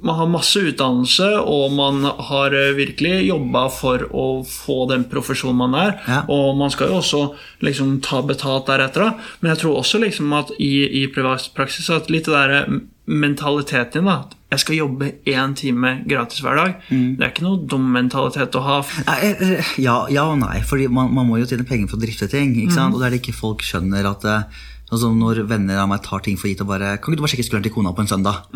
[0.00, 5.58] man har masse utdannelse, og man har eh, virkelig jobba for å få den profesjonen
[5.58, 5.96] man er.
[6.06, 6.20] Ja.
[6.30, 7.22] Og man skal jo også
[7.66, 9.08] liksom ta betalt deretter.
[9.08, 9.30] da.
[9.40, 12.68] Men jeg tror også liksom at i, i privat praksis at litt det der
[13.08, 14.18] mentaliteten din, da.
[14.52, 16.76] Jeg skal jobbe én time gratis hver dag.
[16.88, 18.78] Det er ikke noe dum mentalitet å ha.
[19.18, 22.30] Eh, Ja, ja og nei, for man, man må jo tjene penger for å drifte
[22.32, 22.54] ting.
[22.72, 22.94] sant?
[22.94, 26.22] Og det er det ikke folk skjønner at eh, altså Når venner av meg tar
[26.24, 28.08] ting for gitt og bare Kan ikke du bare sjekke skulderen til kona på en
[28.08, 28.46] søndag?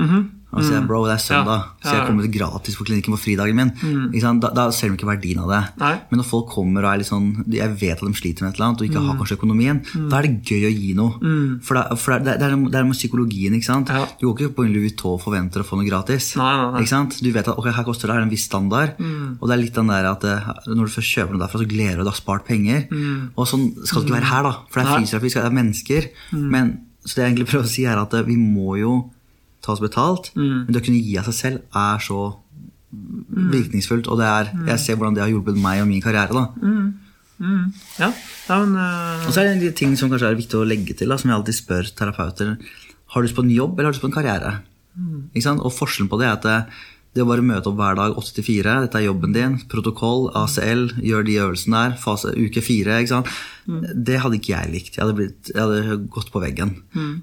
[0.52, 3.20] Og sier jeg, bro, det er søndag, Ja, så jeg kommer gratis på klinikken på
[3.22, 3.70] fridagen min.
[4.12, 4.42] Ikke sant?
[4.44, 5.60] Da, da ser de ikke verdien av det.
[5.80, 5.92] Nei.
[6.10, 8.58] Men når folk kommer og er litt sånn Jeg vet at de sliter med et
[8.60, 9.06] eller annet og ikke Mm.
[9.08, 11.32] har kanskje økonomien, da er det gøy å gi noe.
[11.64, 13.54] For, da, for det, er, det er med psykologien.
[13.56, 13.88] ikke sant?
[13.88, 14.04] Ja.
[14.20, 16.36] Du går ikke på en Louis Vuitton og forventer å få noe gratis.
[16.36, 16.82] Nei, nei.
[16.84, 17.16] Ikke sant?
[17.22, 18.94] Du vet at ok, her koster det her en viss standard,
[19.40, 21.68] og det er litt den der at eh, når du først kjøper noe derfra, så
[21.72, 22.86] gleder du deg, du har spart penger.
[23.36, 24.52] Og sånn skal det ikke være her, da.
[24.68, 26.08] For det er fysioterapi, det er mennesker.
[26.36, 26.72] Men,
[27.04, 28.92] så det jeg egentlig prøver å si, er at eh, vi må jo
[29.62, 32.20] ta oss betalt, men det å kunne gi av seg selv er så
[32.92, 36.34] virkningsfullt, og det er, jeg ser hvordan det har hjulpet meg og min karriere.
[36.34, 36.44] da.
[37.98, 38.10] Ja,
[38.48, 39.24] ja men uh...
[39.26, 41.32] Og så er det en ting som kanskje er viktig å legge til, da, som
[41.32, 42.52] jeg alltid spør terapeuter.
[43.14, 44.52] Har du lyst på en jobb, eller har du lyst på en karriere?
[45.32, 45.64] Ikke sant?
[45.64, 46.46] Og forskjellen på det er at
[47.12, 50.30] det, å bare møte opp hver dag 8 til 4, dette er jobben din, protokoll,
[50.38, 53.34] ACL, gjør de øvelsene der, fase uke 4, ikke sant?
[53.66, 54.96] det hadde ikke jeg likt.
[54.96, 56.72] Jeg hadde, blitt, jeg hadde gått på veggen.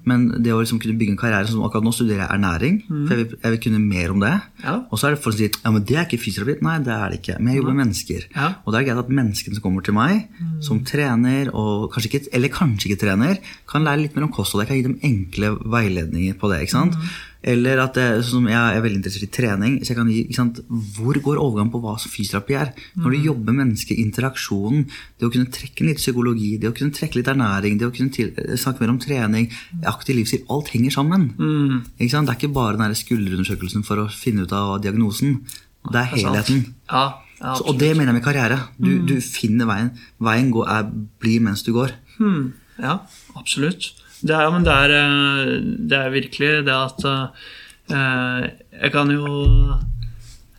[0.08, 3.12] Men det å liksom kunne bygge en karriere som akkurat nå studerer jeg ernæring, for
[3.12, 4.32] jeg vil, jeg vil kunne mer om det.
[4.64, 4.76] Ja.
[4.88, 6.64] Og så er det folk som sier ja, men det er ikke fysioterapi.
[6.64, 7.38] Nei, det er det ikke.
[7.38, 8.26] Men jeg jobber med mennesker.
[8.36, 8.48] Ja.
[8.64, 10.22] Og det er greit at menneskene som kommer til meg,
[10.64, 14.64] som trener, og kanskje ikke, eller kanskje ikke trener, kan lære litt mer om kosthold.
[14.64, 16.64] Jeg kan gi dem enkle veiledninger på det.
[16.64, 16.96] ikke sant?
[17.40, 19.78] Eller at det, sånn som jeg er veldig interessert i trening.
[19.80, 20.58] så jeg kan gi, sant?
[20.68, 22.72] Hvor går overgangen på hva fysioterapi er?
[23.00, 24.82] Når du jobber med mennesker, interaksjonen,
[25.16, 28.12] det å kunne trekke litt psykologi, det å kunne trekke litt ernæring, det å kunne
[28.12, 29.48] til, snakke mer om trening,
[29.88, 31.30] aktiv livsstil, alt henger sammen.
[32.10, 32.28] Sant?
[32.28, 35.40] Det er ikke bare den der skulderundersøkelsen for å finne ut av diagnosen.
[35.88, 36.62] Det er helheten.
[36.90, 37.04] Ja,
[37.40, 38.60] ja Så, og det mener jeg med karriere.
[38.76, 39.94] Du, du finner veien.
[40.20, 41.96] Veien går, er, blir mens du går.
[42.20, 42.52] Mm.
[42.84, 42.98] ja,
[43.32, 43.94] absolutt.
[44.20, 45.52] Det er, men det er, eh,
[45.90, 48.50] det er virkelig det at eh,
[48.82, 49.30] Jeg kan jo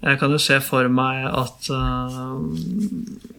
[0.02, 3.30] Jeg kan jo se for meg at eh,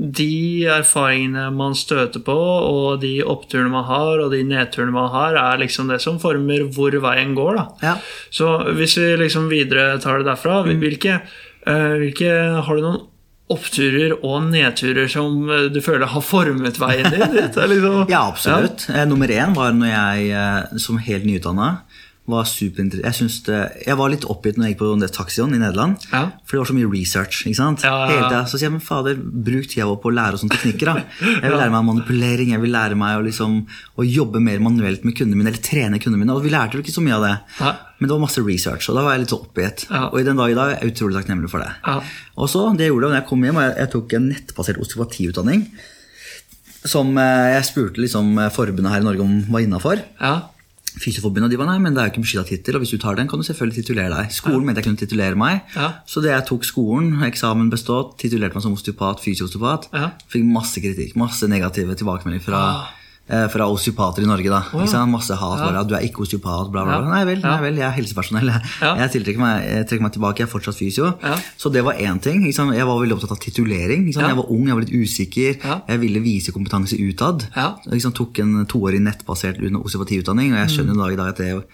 [0.00, 5.36] de erfaringene man støter på, og de oppturene man har, og de nedturene man har,
[5.36, 7.58] er liksom det som former hvor veien går.
[7.58, 7.66] da.
[7.84, 7.94] Ja.
[8.32, 11.20] Så hvis vi liksom videre tar det derfra, hvilke,
[11.66, 12.32] eh, hvilke
[12.64, 13.09] Har du noen
[13.50, 17.24] oppturer og nedturer som eh, du føler har formet veien din?
[17.34, 18.86] Liksom, Ja, absolutt.
[18.88, 19.04] Ja.
[19.10, 21.70] nummer én var når jeg eh, som helt nyutdanna
[22.30, 23.04] var superinteressant.
[23.06, 25.98] jeg, synes det, jeg var litt oppgitt når jeg gikk på det taxion i Nederland.
[26.12, 26.22] Ja.
[26.46, 27.42] For det var så mye research.
[27.46, 27.84] ikke sant?
[27.86, 28.08] Ja, ja.
[28.12, 30.56] Hele tiden, så sier jeg men fader, bruk tida vår på å lære oss sånne
[30.56, 30.90] teknikker.
[30.90, 31.04] da.
[31.40, 33.54] Jeg vil lære meg manipulering, jeg vil lære meg å, liksom,
[34.00, 35.52] å jobbe mer manuelt med kundene mine.
[35.52, 36.34] Eller trene kundene mine.
[36.36, 37.34] Og vi lærte jo ikke så mye av det.
[38.00, 39.86] Men det var masse research, og da var jeg litt oppgitt.
[39.90, 41.70] Og i den dag i dag er jeg utrolig takknemlig for det.
[41.84, 41.98] Ja.
[42.40, 45.66] Og så, det jeg gjorde når jeg kom hjem, jeg, jeg tok en nettbasert osteopatiutdanning.
[46.88, 50.00] Som eh, jeg spurte liksom eh, forbundet her i Norge om var innafor.
[50.20, 50.34] Ja.
[50.98, 53.14] Fysioforbundet de var nei, men det er jo ikke beskytta tittel, og hvis du tar
[53.14, 54.30] den, kan du selvfølgelig titulere deg.
[54.34, 55.92] Skolen mente jeg kunne titulere meg, Ja.
[56.06, 60.10] så det jeg tok skolen, eksamen bestått, titulerte meg som osteopat, fysioosteopat, Ja.
[60.28, 62.86] fikk masse kritikk, masse negative tilbakemeldinger fra, eh,
[63.52, 64.48] fra osteopater i Norge.
[64.50, 64.60] da.
[64.74, 65.10] Ikke sant?
[65.10, 67.10] Masse hat, at du er ikke osteopat, bla, bla, bla.
[67.14, 67.56] Nei vel, Ja.
[67.56, 68.50] nei vel, jeg er helsepersonell.
[68.50, 69.06] Jeg, Ja.
[69.08, 71.14] tiltrekker meg, jeg trekker meg tilbake, jeg er fortsatt fysio.
[71.22, 71.36] Ja.
[71.58, 72.42] Så det var én ting.
[72.44, 74.08] Jeg var veldig opptatt av titulering.
[74.14, 74.28] Ja.
[74.28, 75.80] Jeg var ung, jeg var litt usikker, Ja.
[75.88, 77.46] jeg ville vise kompetanse utad.
[77.56, 77.76] Ja.
[78.10, 81.64] Tok en toårig nettbasert osteopatiutdanning, og jeg skjønner i dag at det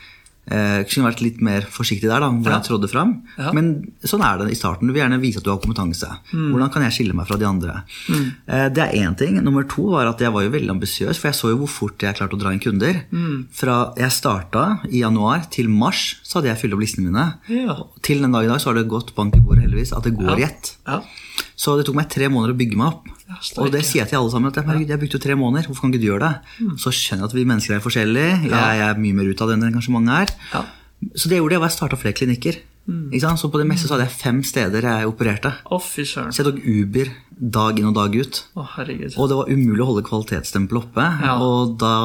[0.51, 2.59] eh, kunne vært litt mer forsiktig der, da, hvor Ja.
[2.61, 3.23] jeg trådde fram.
[3.39, 3.53] Ja.
[3.53, 4.87] Men sånn er det i starten.
[4.87, 6.07] Du vil gjerne vise at du har kompetanse.
[6.33, 7.83] Hvordan kan jeg skille meg fra de andre?
[8.09, 8.33] Mm.
[8.75, 9.43] det er én ting.
[9.43, 11.99] Nummer to var at jeg var jo veldig ambisiøs, for jeg så jo hvor fort
[11.99, 13.03] jeg klarte å dra inn kunder.
[13.53, 17.27] Fra jeg starta i januar til mars, så hadde jeg fylt opp listene mine.
[17.49, 17.77] Ja.
[18.03, 20.17] Til den dag i dag så har det gått bank i bordet, heldigvis, at det
[20.17, 20.47] går i Ja.
[20.47, 20.77] ett.
[21.57, 23.07] Så det tok meg tre måneder å bygge meg opp.
[23.27, 24.53] Ja, og det sier jeg til alle sammen.
[24.53, 26.57] at jeg, Jeg brukte jo tre måneder, hvorfor kan ikke du gjøre det?
[26.83, 28.35] Så skjønner jeg at vi mennesker er forskjellige.
[28.45, 30.35] Jeg, jeg er mye mer utadvendt enn kanskje mange er.
[30.53, 30.65] Ja.
[31.17, 32.61] Så det gjorde jeg var jeg starta flere klinikker.
[32.87, 33.41] Sant?
[33.41, 35.53] Så på det meste så hadde jeg fem steder jeg opererte.
[35.75, 35.83] Oh.
[35.83, 38.39] Så jeg tok Uber dag inn og dag ut.
[38.57, 38.77] Oh.
[38.81, 41.07] Og det var umulig å holde kvalitetsstempelet oppe.
[41.27, 41.35] Ja.
[41.43, 41.97] Og da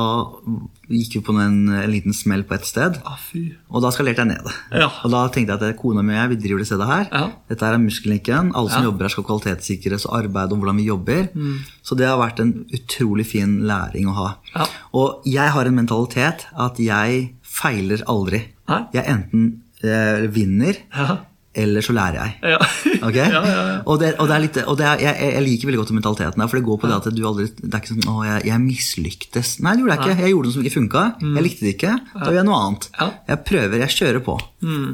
[0.92, 2.98] gikk vi på en, en liten smell på ett sted.
[3.30, 3.46] Fy.
[3.72, 4.52] Og da skalerte jeg ned.
[4.76, 4.90] Ja.
[5.06, 7.08] Og da tenkte jeg at kona mi og jeg vi driver det stedet her.
[7.08, 7.24] Ja.
[7.54, 8.52] Dette er muskelklinikken.
[8.58, 11.30] Alle som jobber her skal kvalitetssikres og arbeide om hvordan vi jobber.
[11.32, 11.58] Mm.
[11.86, 14.30] Så det har vært en utrolig fin læring å ha.
[14.56, 14.70] Ja.
[14.98, 18.48] Og jeg har en mentalitet at jeg feiler aldri.
[18.72, 18.88] Hæ?
[18.96, 19.52] Jeg enten
[19.84, 21.18] eh, vinner Ja.
[21.54, 22.38] eller så lærer jeg.
[22.54, 22.60] Ja.
[23.02, 23.26] Okay?
[23.34, 23.78] ja, ja, ja.
[23.90, 26.38] Og, det, og, det er litt, og det er, jeg, jeg liker veldig godt mentaliteten
[26.44, 28.44] der, for det går på det at du aldri Det er ikke sånn 'Å, jeg,
[28.52, 29.54] jeg mislyktes'.
[29.66, 30.22] Nei, det gjorde jeg ikke.
[30.22, 31.04] Jeg gjorde noe som ikke funka.
[31.22, 31.94] Jeg likte det ikke.
[32.14, 32.88] Da gjør jeg noe annet.
[32.94, 33.02] Mm.
[33.08, 33.18] Mm.
[33.32, 34.36] Jeg prøver, jeg kjører på.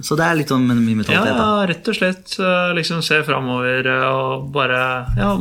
[0.08, 1.28] Så det er litt sånn min mentalitet.
[1.28, 1.66] ja, da.
[1.68, 4.82] rett og slett eh, liksom se framover eh, og bare
[5.20, 5.34] Ja,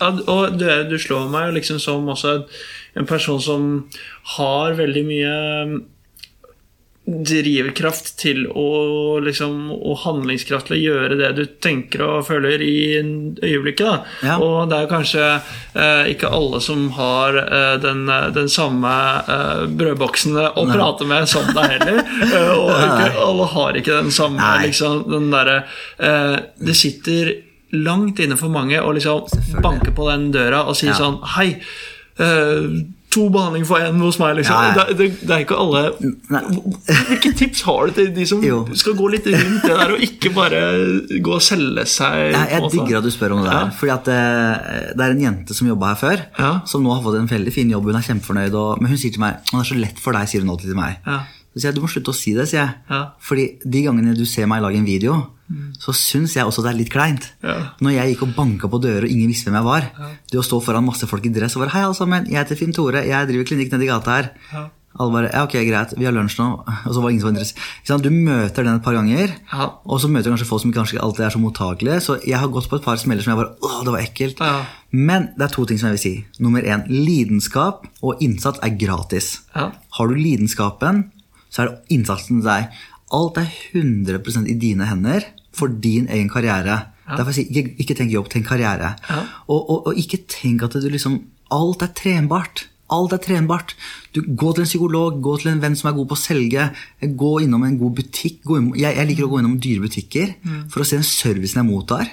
[0.00, 3.86] ja, og du, er- du slår meg liksom som en person som
[4.36, 5.36] har veldig mye
[5.70, 5.78] mm,
[7.08, 12.98] drivkraft til å liksom Og handlingskraft til å gjøre det du tenker og føler i
[13.00, 14.04] øyeblikket.
[14.26, 14.36] Ja.
[14.44, 18.04] Og det er kanskje eh, ikke alle som har eh, den,
[18.36, 18.92] den samme
[19.24, 22.02] eh, brødboksen å prate med som deg heller.
[22.28, 24.66] Eh, og ikke, alle har ikke den samme Nei.
[24.68, 25.54] liksom, den derre
[26.02, 27.30] eh, Det sitter
[27.72, 30.96] langt inne for mange å liksom banke på den døra og si Ja.
[30.98, 31.48] sånn Hei,
[32.20, 32.68] eh,
[33.10, 34.54] to behandling for én hos meg, liksom.
[34.58, 34.84] Ja, ja.
[34.90, 35.80] Det, det, det er ikke alle
[37.08, 38.58] Hvilke tips har du til de som Jo.
[38.76, 40.60] skal gå litt rundt det der, og ikke bare
[41.24, 42.18] gå og selge seg?
[42.34, 43.64] Jeg, jeg digger at du spør om det der.
[43.70, 43.72] Ja.
[43.80, 44.20] Fordi at det,
[44.98, 46.26] Det er en jente som jobba her før,
[46.68, 47.88] som nå har fått en veldig fin jobb.
[47.88, 50.28] Hun er kjempefornøyd, og, men hun sier til meg det er så lett for deg,
[50.28, 51.00] sier hun alltid til meg.
[51.48, 51.54] Ja.
[51.54, 52.74] Så sier jeg du må slutte å si det, sier jeg.
[52.90, 53.00] Ja.
[53.24, 55.16] Fordi de gangene du ser meg lage en video,
[55.80, 57.30] så syns jeg også det er litt kleint.
[57.42, 57.72] Ja.
[57.80, 59.86] Når jeg gikk og banka på dører og ingen visste hvem jeg var.
[60.30, 62.58] Det å stå foran masse folk i dress og bare Hei, alle sammen, jeg heter
[62.60, 64.28] Finn Tore, jeg driver klinikk nedi gata her.
[64.52, 64.66] Ja.
[64.98, 66.46] Alle bare Ja, ok, greit, vi har lunsj nå.
[66.88, 68.04] Og så var ingen som var interessert.
[68.04, 69.66] Du møter den et par ganger, Ja.
[69.86, 72.00] og så møter du kanskje folk som kanskje alltid er så mottakelige.
[72.04, 74.40] Så jeg har gått på et par smeller som jeg bare Åh, det var ekkelt.
[74.44, 74.64] Ja.
[74.92, 76.42] Men det er to ting som jeg vil si.
[76.44, 79.38] Nummer én, lidenskap og innsats er gratis.
[79.56, 79.70] Ja.
[79.96, 81.06] Har du lidenskapen,
[81.50, 82.68] så er det innsatsen deg.
[83.14, 85.24] Alt er 100 i dine hender
[85.56, 86.80] for din egen karriere.
[87.08, 88.94] Derfor sier jeg ikke, ikke tenk jobb, tenk karriere.
[89.08, 89.22] Ja.
[89.48, 92.66] Og, og, og ikke tenk at du liksom Alt er trenbart.
[92.92, 93.72] Alt er trenbart.
[94.12, 96.66] Du, gå til en psykolog, gå til en venn som er god på å selge.
[97.00, 98.42] Gå innom en god butikk.
[98.44, 100.66] Gå innom, jeg, jeg liker å gå innom dyre butikker Mm.
[100.68, 102.10] for å se den servicen jeg mottar.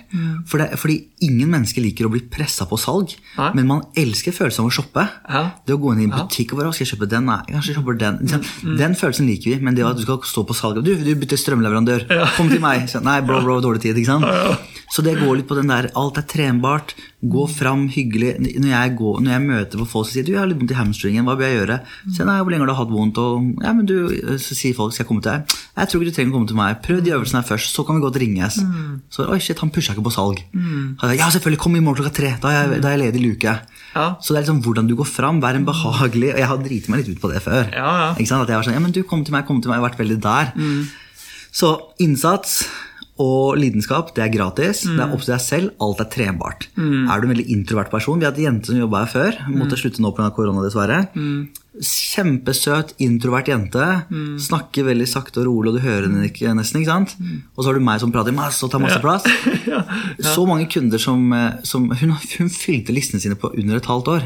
[0.47, 3.51] For det, fordi ingen mennesker liker å bli pressa på salg, Hæ?
[3.57, 5.05] men man elsker følelsen av å shoppe.
[5.31, 5.43] Hæ?
[5.65, 7.27] Det å gå inn i en butikk og bare skal jeg kjøpe den?
[7.29, 8.21] Nei, kanskje jeg kjøper den.
[8.25, 8.77] Ikke mm.
[8.81, 11.39] Den følelsen liker vi, men det at du skal stå på salg Du, du bytter
[11.39, 12.07] strømleverandør.
[12.37, 12.87] Kom til meg.
[13.05, 13.97] Nei, bro, bro, dårlig tid.
[13.99, 14.71] ikke sant?
[14.93, 16.93] Så det går litt på den der alt er trenbart.
[17.25, 18.35] Gå fram hyggelig.
[18.61, 20.75] Når jeg, går, når jeg møter på folk som sier du, jeg har litt vondt
[20.75, 21.77] i hamstringen, hva bør jeg gjøre?
[22.13, 23.21] Så nei, hvor lenge har du hatt vondt?
[23.21, 23.95] Og, ja, men du,
[24.41, 25.55] så sier folk skal jeg komme til deg.
[25.79, 26.77] Jeg tror ikke du trenger å komme til meg.
[26.85, 28.59] Prøv de øvelsene her først, så kan vi godt ringes.
[29.09, 30.43] Så oi shit, han pusha ikke på salg.
[31.01, 32.31] Så ja, selvfølgelig, kom i morgen klokka tre.
[32.41, 33.53] Da er jeg, da er jeg ledig luke.
[33.95, 34.05] Ja.
[34.19, 35.37] Så det er liksom hvordan du går fram.
[35.43, 37.69] Vær en behagelig Og jeg har driti meg litt ut på det før.
[37.71, 38.09] Ja, ja.
[38.15, 39.79] At jeg var sånn, ja, men du, kom til meg, kom til meg.
[39.79, 40.51] Jeg har vært veldig der.
[41.55, 41.71] Så
[42.03, 42.65] innsats
[43.23, 44.81] og lidenskap, det er gratis.
[44.83, 45.71] Det er opp til deg selv.
[45.79, 46.67] Alt er trenbart.
[46.75, 49.37] Er du en veldig introvert person Vi hadde jenter jente som jobba her før.
[49.55, 50.31] Måtte slutte nå pga.
[50.35, 51.05] korona, dessverre.
[51.81, 53.85] Kjempesøt, introvert jente.
[54.45, 56.81] Snakker veldig sakte og rolig, og du hører henne ikke nesten.
[56.81, 57.15] ikke sant?
[57.55, 59.25] Og så har du meg som prater masse og tar masse plass.
[60.35, 64.11] Så mange kunder som, eh, som hun, hun fylte listene sine på under et halvt
[64.13, 64.25] år.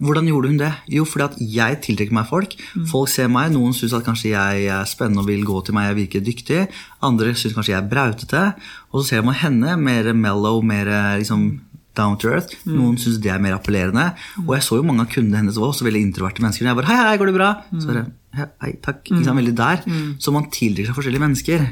[0.00, 0.70] Hvordan gjorde hun det?
[0.88, 2.56] Jo, fordi at jeg tiltrekker meg folk.
[2.88, 3.52] Folk ser meg.
[3.52, 6.60] Noen syns at kanskje jeg er spennende og vil gå til meg, jeg virker dyktig.
[7.04, 8.44] Andre syns kanskje jeg er brautete.
[8.92, 10.88] Og så ser man henne, mer mellow, mer
[11.20, 11.46] liksom
[11.96, 12.52] down to earth.
[12.68, 14.10] Noen syns det er mer appellerende.
[14.44, 16.66] Og jeg så jo mange av kundene hennes var også veldig introverte mennesker.
[16.66, 17.50] Og jeg bare, hei, hei, går det bra?
[17.72, 18.04] Så bare,
[18.36, 19.00] hei, hei, takk.
[19.08, 19.82] Ikke sant, veldig der.
[20.22, 21.66] Så man tiltrekker seg forskjellige mennesker.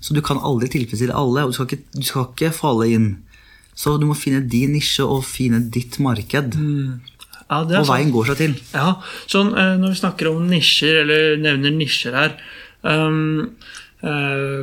[0.00, 3.08] Så du kan aldri tilfredsstille alle, og du skal ikke, du skal ikke falle inn.
[3.74, 6.54] Så du må finne din nisje og finne ditt marked.
[7.44, 8.54] Ja, Og veien går seg til.
[8.72, 8.94] Ja,
[9.30, 12.32] sånn eh, Når vi snakker om nisjer, eller nevner nisjer her
[12.82, 13.50] um,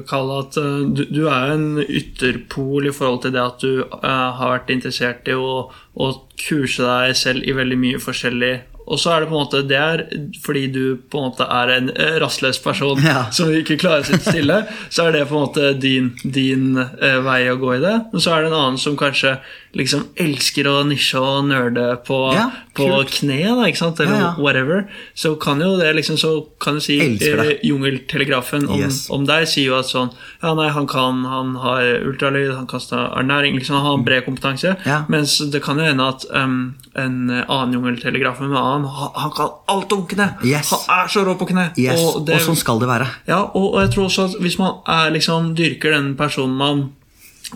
[0.08, 4.27] Kall at eh, du, du er en ytterpol i forhold til det at du eh,
[4.38, 6.10] har vært interessert i å, å
[6.41, 8.54] kurse deg selv i veldig mye forskjellig.
[8.91, 10.04] Og så er det på en måte Det er
[10.43, 13.23] fordi du på en måte er en eh, rastløs person Ja.
[13.32, 14.60] som ikke klarer å sitte stille.
[14.91, 17.95] Så er det på en måte din, din uh, vei å gå i det.
[18.12, 19.38] Men så er det en annen som kanskje
[19.80, 24.01] liksom elsker å nisje og nerde på, Ja, på kne, da, ikke sant?
[24.04, 24.82] eller Ja, whatever,
[25.15, 29.06] så kan jo det liksom så kan du si eh, Jungeltelegrafen om, Yes.
[29.10, 32.84] om deg sier jo at sånn Ja, nei, han kan Han har ultralyd, han kan
[32.84, 34.75] ta ernæring, liksom han har bred kompetanse.
[35.12, 39.50] Mens det kan jo hende at um, en annen Jungeltelegrafen med annen, han, han kan
[39.67, 40.30] alt om kne!
[40.44, 40.70] Yes.
[40.72, 41.70] Han er så rå på kne!
[41.78, 43.08] Yes, Og og, sånn skal det være.
[43.28, 46.84] ja, og, og jeg tror også at hvis man er, liksom, dyrker den personen man,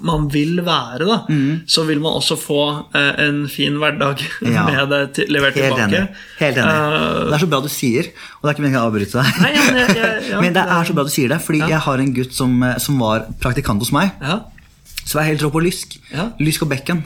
[0.03, 1.17] man vil være, da,
[1.71, 2.57] så vil man også få
[2.93, 4.51] eh, en fin hverdag Mm.
[4.55, 4.65] Ja.
[4.67, 6.01] med det til, levert Helt tilbake.
[6.01, 6.15] enig.
[6.39, 6.73] Helt enig.
[6.75, 9.39] Uh, Det er så bra du sier, og det er ikke meningen å avbryte deg.
[9.41, 11.61] Nei, ja, men jeg- ja, men det det- er så bra du sier det, fordi
[11.63, 14.11] jeg har en gutt som, eh, som var praktikant hos meg.
[14.21, 14.41] ja,
[15.05, 15.95] Så var jeg helt rå på lysk.
[16.41, 17.03] Lysk og bekken.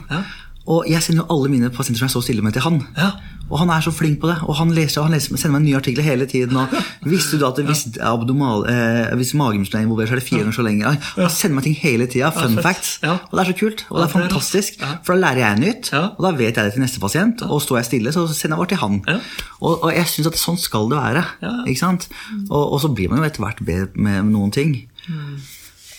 [0.66, 0.70] Ja.
[0.70, 2.82] Og jeg sender jo alle mine pasienter som jeg så stille med, til han.
[2.96, 3.10] Ja.
[3.50, 5.76] Og han er så flink på det, og han, leser, han leser, sender meg nye
[5.80, 6.54] artikler hele tiden.
[6.56, 6.68] Og
[7.10, 10.54] visste du at hvis, abdomal, eh, hvis magemusklene er involvert, så er det fire ganger
[10.54, 10.92] så lenge?
[11.16, 12.28] Han sender meg ting hele tida.
[12.36, 12.92] Fun ja, facts.
[13.02, 13.16] Ja.
[13.26, 14.78] Og det er så kult, og det er Ja, fantastisk.
[14.84, 14.92] Ja.
[15.02, 16.04] For da lærer jeg nytt, Ja.
[16.14, 17.42] og da vet jeg det til neste pasient.
[17.48, 19.02] Og står jeg stille, så sender jeg bare til han.
[19.08, 19.18] Ja.
[19.60, 21.24] Og, og jeg syns at sånn skal det være.
[21.42, 21.56] Ja.
[21.66, 22.06] Ikke sant?
[22.50, 24.76] Og, og så blir man jo etter hvert bedre med noen ting.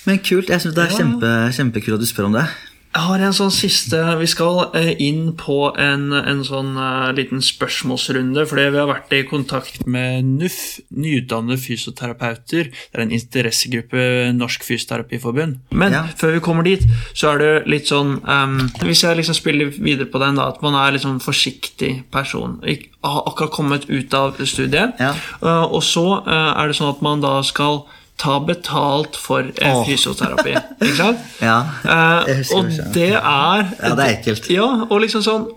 [0.08, 0.48] Men kult.
[0.50, 0.98] Jeg syns det er Ja.
[1.04, 2.48] kjempe, kjempekult at du spør om det.
[2.92, 7.40] Jeg har en sånn siste Vi skal eh, inn på en, en sånn uh, liten
[7.44, 10.58] spørsmålsrunde, fordi vi har vært i kontakt med NUF,
[10.92, 12.68] nyutdannede fysioterapeuter.
[12.68, 14.04] Det er en interessegruppe
[14.36, 15.62] Norsk Fysioterapiforbund.
[15.72, 16.04] Men Ja.
[16.20, 16.84] før vi kommer dit,
[17.16, 20.60] så er det litt sånn um, Hvis jeg liksom spiller videre på den, da, at
[20.62, 22.60] man er litt sånn forsiktig person.
[23.02, 25.16] Har akkurat kommet ut av studiet, Ja.
[25.40, 27.86] Uh, og så uh, er det sånn at man da skal
[28.22, 30.54] ta betalt for eh, fysioterapi.
[30.78, 31.24] Ikke sant?
[31.50, 33.10] Ja, Eh, jeg husker og det.
[33.18, 34.50] er Ja, det er ekkelt.
[34.54, 35.50] Ja, og liksom sånn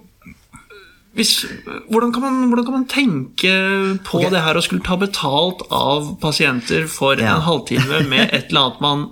[1.15, 1.45] hvis,
[1.93, 3.51] hvordan, kan man, hvordan kan man tenke
[4.03, 4.33] på okay.
[4.35, 7.37] det her å skulle ta betalt av pasienter for Ja.
[7.37, 9.05] en halvtime med et eller annet man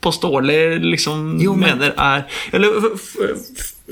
[0.00, 2.68] påståelig liksom Jo, men- mener er Eller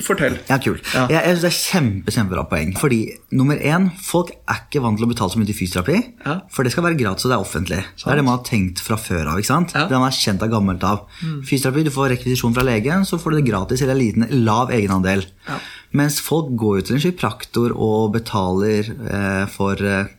[0.04, 0.36] fortell.
[0.48, 0.76] Ja, kul.
[0.92, 1.06] Ja.
[1.08, 2.72] Jeg, jeg synes det er kjempe, kjempebra poeng.
[2.80, 3.00] Fordi
[3.36, 6.00] nummer én, folk er ikke vant til å betale så mye til fysioterapi.
[6.26, 6.36] Ja.
[6.52, 7.80] For det skal være gratis, og det er offentlig.
[7.96, 9.40] Det er det man har tenkt fra før av.
[9.40, 9.72] ikke sant?
[9.76, 9.86] Ja.
[9.86, 9.92] Mm.
[9.92, 11.06] Det man er kjent av gammelt av.
[11.22, 15.24] Fysioterapi, du får rekvisisjon fra legen, så får du det gratis eller liten, lav egenandel.
[15.48, 15.60] Ja.
[15.96, 20.10] Mens folk går jo til en kiropraktor og betaler eh, for eh,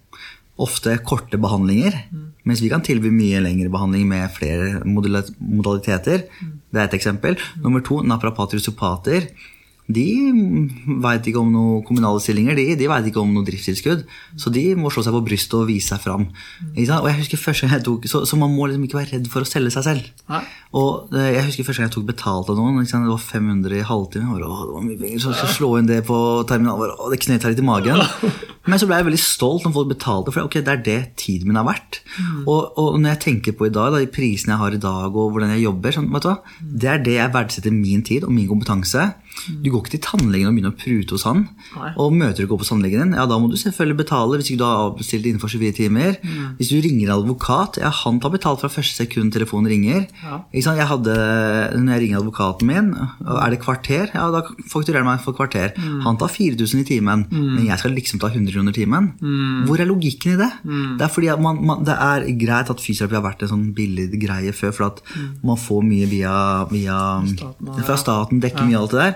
[0.57, 1.99] ofte korte behandlinger.
[2.09, 2.23] Mm.
[2.47, 6.25] Mens vi kan tilby mye lengre behandling med flere modaliteter.
[6.39, 6.55] Mm.
[6.71, 7.37] Det er et eksempel.
[7.63, 9.29] Nummer to, naprapater og sopater.
[9.87, 10.03] De
[11.03, 14.03] veit ikke om noen kommunale stillinger, de, de veit ikke om noe driftstilskudd.
[14.39, 16.27] Så de må slå seg på brystet og vise seg fram.
[16.75, 19.29] Og jeg husker første gang jeg tok, så, så man må liksom ikke være redd
[19.31, 20.09] for å selge seg selv.
[20.31, 20.43] Nei.
[20.75, 22.83] Og eh, jeg husker første gang jeg tok betalt av noen.
[22.83, 24.33] Det var 500 i halvtime.
[24.33, 26.19] Bare, Åh, det var mye penger, så jeg slå inn det på
[26.49, 26.95] terminalen.
[26.97, 28.03] og det knet seg litt i magen.
[28.67, 31.47] Men så ble jeg veldig stolt når folk betalte, for okay, det er det tiden
[31.47, 32.01] min er verdt.
[32.43, 35.07] Og, og når jeg tenker på i dag, da, de prisene jeg har i dag,
[35.07, 36.37] og hvordan jeg jobber, sånn, vet du hva?
[36.83, 39.05] det er det jeg verdsetter min tid og min kompetanse.
[39.47, 41.43] Du går ikke til tannlegen og begynner å prute hos han.
[41.75, 41.91] Nei.
[42.01, 44.51] Og møter du ikke opp hos tannlegen din, ja, da må du selvfølgelig betale hvis
[44.51, 46.17] ikke du har avbestilt innenfor 24 timer.
[46.59, 50.07] Hvis du ringer advokat, ja, han tar betalt fra første sekund telefonen ringer.
[50.23, 50.41] Ja.
[50.53, 51.15] Jeg hadde,
[51.77, 54.11] når jeg ringer advokaten min, er det kvarter?
[54.13, 55.73] Ja, da fakturerer han meg for kvarter.
[56.05, 59.11] Han tar 4000 i timen, men jeg skal liksom ta 100 kroner timen.
[59.67, 60.51] Hvor er logikken i det?
[60.97, 63.67] Det er fordi at man, man, det er greit at fysioterapi har vært en sånn
[63.77, 65.01] billig greie før, for at
[65.45, 66.35] man får mye via,
[66.71, 66.97] via
[67.27, 69.15] Staten, fra staten, dekker mye av alt det der.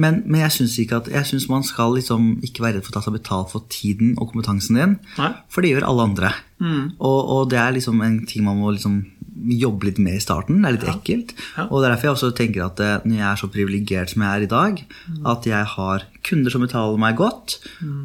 [0.00, 3.52] Men, men jeg syns man skal liksom ikke være redd for å ta seg betalt
[3.52, 5.32] for tiden og kompetansen din, Nei.
[5.52, 6.32] for det gjør alle andre.
[6.62, 9.02] Og, og det er liksom en ting man må liksom
[9.32, 10.60] jobbe litt med i starten.
[10.62, 11.32] Det er litt ekkelt.
[11.56, 11.66] Ja.
[11.68, 14.24] Og det er derfor jeg også tenker at eh, når jeg er så privilegert som
[14.24, 14.82] jeg er i dag,
[15.32, 17.56] at jeg har kunder som betaler meg godt,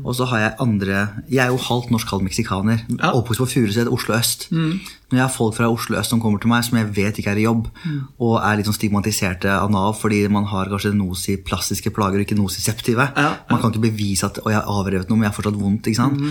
[0.01, 2.79] og så har jeg andre Jeg er jo halvt norsk, halvt meksikaner.
[2.95, 3.11] Ja.
[3.13, 4.47] Oppvokst på Furuset, Oslo øst.
[4.51, 7.35] Når jeg har folk fra Oslo øst som kommer til meg, som jeg vet ikke
[7.35, 7.67] er i jobb,
[8.17, 10.95] og er litt sånn stigmatiserte av Nav fordi man har kanskje
[11.87, 13.07] nosi-plastiske plager og ikke nosi-septive.
[13.15, 13.35] Ja, ja.
[13.49, 15.87] Man kan ikke bevise at «Å, jeg har avrevet noe, men jeg har fortsatt vondt.
[15.87, 16.21] ikke sant?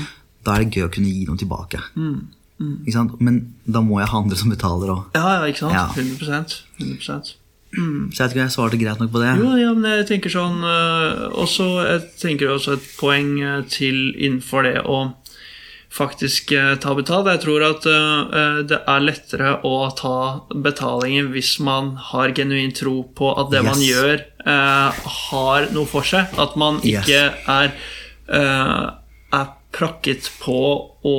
[0.44, 1.80] Da er det gøy å kunne gi noe tilbake.
[2.84, 3.18] Ikke sant?
[3.20, 5.02] Men da må jeg ha andre som betaler òg.
[5.16, 5.74] Ja, ja, ikke sant?
[5.74, 5.88] Ja.
[5.96, 7.34] 100%, 100%.
[7.76, 9.34] Så jeg om jeg svarte greit nok på det.
[9.36, 14.14] Jo, ja, men jeg tenker sånn øh, også, Jeg tenker også et poeng øh, til
[14.14, 15.10] innenfor det å
[15.96, 17.30] faktisk øh, ta betalt.
[17.32, 20.16] Jeg tror at øh, det er lettere å ta
[20.52, 26.30] betalingen hvis man har genuin tro på at det man gjør, har noe for seg.
[26.38, 27.06] At man Yes.
[27.08, 27.72] ikke er,
[28.28, 28.90] øh,
[29.40, 30.60] er prakket på
[31.04, 31.18] å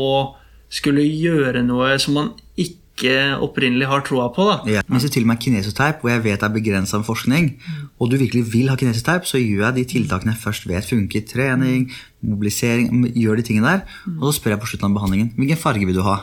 [0.70, 4.46] skulle gjøre noe som man ikke opprinnelig har troa på.
[4.50, 4.56] da.
[4.72, 4.82] Ja.
[4.90, 7.52] Hvis det til og med er kinesoteip, hvor jeg vet det er begrensa forskning,
[8.00, 11.22] og du virkelig vil ha kinesoteip, så gjør jeg de tiltakene jeg først vet funker.
[11.30, 11.92] Trening,
[12.26, 13.98] mobilisering, gjør de tingene der.
[14.18, 16.16] Og så spør jeg på slutten av behandlingen hvilken farge vil du ha.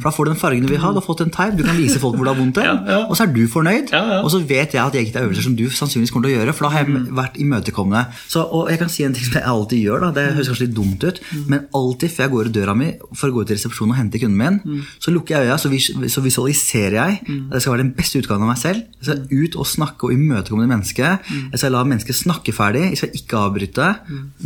[0.00, 1.64] For da får du den fargen du vil ha, du har fått en teip, du
[1.66, 2.60] kan vise folk hvor du har vondt.
[2.70, 2.98] Ja, ja.
[3.08, 3.88] Og så er du fornøyd.
[3.90, 4.20] Ja.
[4.20, 6.40] Og så vet jeg at jeg ikke tar øvelser som du sannsynligvis kommer til å
[6.40, 8.02] gjøre, for da har jeg vært imøtekommende.
[8.30, 10.10] Så, og jeg kan si en ting som jeg alltid gjør, da.
[10.18, 13.30] det høres kanskje litt dumt ut, men alltid før jeg går i døra mi for
[13.30, 15.88] å gå ut til resepsjonen og hente kunden min, så lukker jeg øya, så, vis
[16.14, 18.84] så visualiserer jeg at det skal være den beste utgaven av meg selv.
[19.00, 21.30] Jeg skal ut og snakke og imøtekomme mennesket.
[21.50, 23.88] Jeg skal la mennesket snakke ferdig, jeg skal ikke avbryte.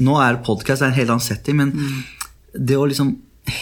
[0.07, 1.75] Nå er podkast, er en helt annen setting, men
[2.55, 3.17] det å liksom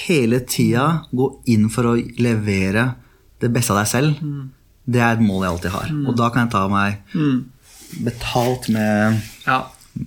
[0.06, 2.92] hele tida gå inn for å levere
[3.42, 4.20] det beste av deg selv,
[4.86, 5.88] det er et mål jeg alltid har.
[6.06, 7.00] Og da kan jeg ta meg
[8.04, 9.58] betalt med, Ja,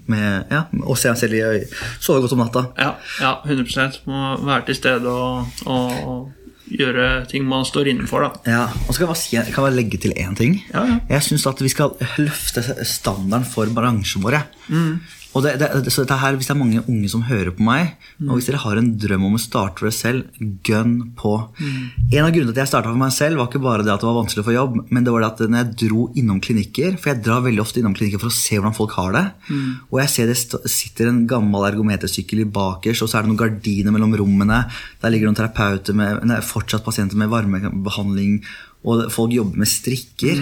[0.10, 1.76] med ja, å se meg selv i øyet.
[2.02, 2.64] Sove godt om natta.
[2.80, 8.26] ja, ja 100 Må være til stede og, og, og gjøre ting man står innenfor.
[8.26, 8.32] da.
[8.50, 10.58] Ja, og så kan jeg si, kan jeg bare legge til én ting.
[10.74, 10.98] Ja, ja.
[11.10, 14.40] Jeg syns at vi skal løfte standarden for bransjen vår.
[14.72, 14.96] Mm.
[15.36, 17.96] Og det, det, så dette her, Hvis det er mange unge som hører på meg,
[18.16, 18.30] Mm.
[18.30, 20.24] og hvis dere har en drøm om å starte for dere selv,
[20.64, 21.34] gønn på.
[21.60, 21.82] Mm.
[22.16, 24.00] En av grunnene til at jeg starta for meg selv, var ikke bare det at
[24.00, 26.40] det var vanskelig å få jobb, men det var det at når jeg dro innom
[26.40, 29.26] klinikker For jeg drar veldig ofte innom klinikker for å se hvordan folk har det.
[29.52, 29.68] Mm.
[29.92, 30.38] Og jeg ser det
[30.72, 34.62] sitter en gammel ergometersykkel i bakerst, og så er det noen gardiner mellom rommene.
[35.04, 38.40] Der ligger noen terapeuter med nei, fortsatt pasienter med varmebehandling.
[38.86, 40.38] Og folk jobber med strikker.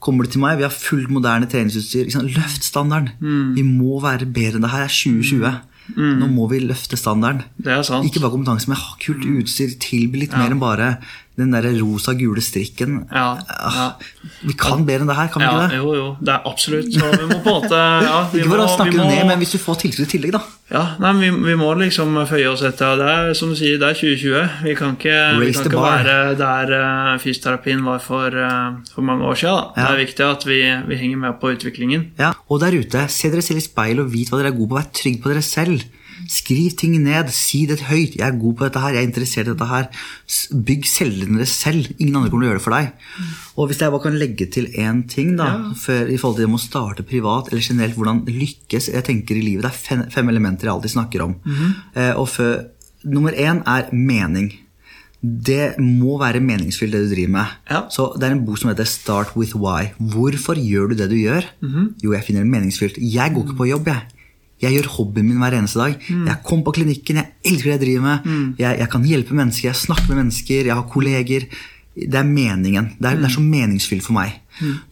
[0.00, 2.06] Kommer du til meg, vi har fullt moderne treningsutstyr.
[2.08, 2.24] liksom?
[2.32, 3.10] Løft standarden.
[3.54, 4.86] Vi må være bedre enn det her.
[4.88, 5.60] Er 2020.
[5.98, 7.42] Nå må vi løfte standarden.
[7.58, 8.06] Det er sant.
[8.06, 9.74] Ikke bare kompetanse, men kult utstyr.
[9.82, 10.98] Tilby litt mer enn bare
[11.40, 13.06] den der rosa-gule strikken.
[13.10, 13.86] Ja, Ah, ja.
[14.44, 15.78] Vi kan bedre enn det her, kan vi Ja, ikke det?
[15.78, 16.08] jo, jo.
[16.20, 16.90] Det er absolutt.
[16.92, 19.54] Så vi må på en måte ja, vi Ikke bare snakke det ned, men hvis
[19.54, 20.42] du får tilskudd i tillegg, da.
[20.72, 23.88] Ja, nei, vi, vi må liksom føye oss etter Det er som du sier, det
[23.90, 24.60] er 2020.
[24.68, 29.24] Vi kan ikke, vi kan ikke være der uh, fysioterapien var for, uh, for mange
[29.28, 29.72] år siden.
[29.76, 29.88] Da.
[29.88, 30.60] Det er viktig at vi,
[30.92, 32.06] vi henger med på utviklingen.
[32.20, 34.68] Ja, Og der ute, se dere selv i speilet og vit hva dere er gode
[34.72, 34.78] på.
[34.80, 35.80] Vær trygg på dere selv.
[36.28, 37.30] Skriv ting ned.
[37.32, 38.16] Si det høyt.
[38.16, 38.94] 'Jeg er god på dette her.
[38.94, 39.88] Jeg er interessert i dette her.'
[40.52, 41.86] Bygg deres selv.
[41.98, 42.92] Ingen andre kommer til å gjøre det for deg.
[43.56, 46.50] Og hvis jeg bare kan legge til én ting da, før, i forhold til det
[46.50, 50.10] med å starte privat, eller generelt hvordan lykkes Jeg tenker i livet, Det er fem,
[50.10, 51.34] fem elementer jeg alltid snakker om.
[51.94, 52.66] eh, og for,
[53.04, 54.52] Nummer én er mening.
[55.22, 57.46] Det må være meningsfylt, det du driver med.
[57.70, 57.82] Ja.
[57.88, 59.92] Så Det er en bok som heter Start with why.
[60.00, 61.44] Hvorfor gjør du det du gjør?
[62.02, 62.96] Jo, jeg finner det meningsfylt.
[62.98, 64.02] Jeg går ikke på jobb, jeg.
[64.62, 65.96] Jeg gjør hobbyen min hver eneste dag.
[66.28, 68.32] Jeg kom på klinikken, jeg elsker det jeg driver med.
[68.58, 71.48] Jeg, jeg kan hjelpe mennesker, jeg snakker med mennesker, jeg har kolleger.
[71.96, 72.92] Det er meningen.
[72.98, 74.38] Det er, det er så meningsfylt for meg.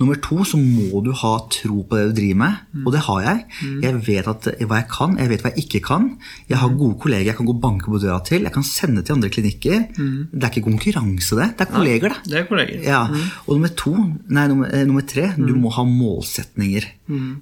[0.01, 2.55] Nummer to så må du ha tro på det du driver med,
[2.87, 3.45] og det har jeg.
[3.83, 6.07] Jeg vet at, hva jeg kan, jeg vet hva jeg ikke kan.
[6.49, 8.43] Jeg har gode kolleger jeg kan gå og banke på døra til.
[8.43, 9.85] Jeg kan sende til andre klinikker.
[10.33, 11.51] Det er ikke konkurranse, det.
[11.59, 12.31] Det er kolleger, det.
[12.33, 12.83] Det er kolleger.
[12.87, 13.03] Ja,
[13.47, 13.93] Og nummer to,
[14.29, 16.85] nei, nummer, eh, nummer tre, du må ha målsetninger.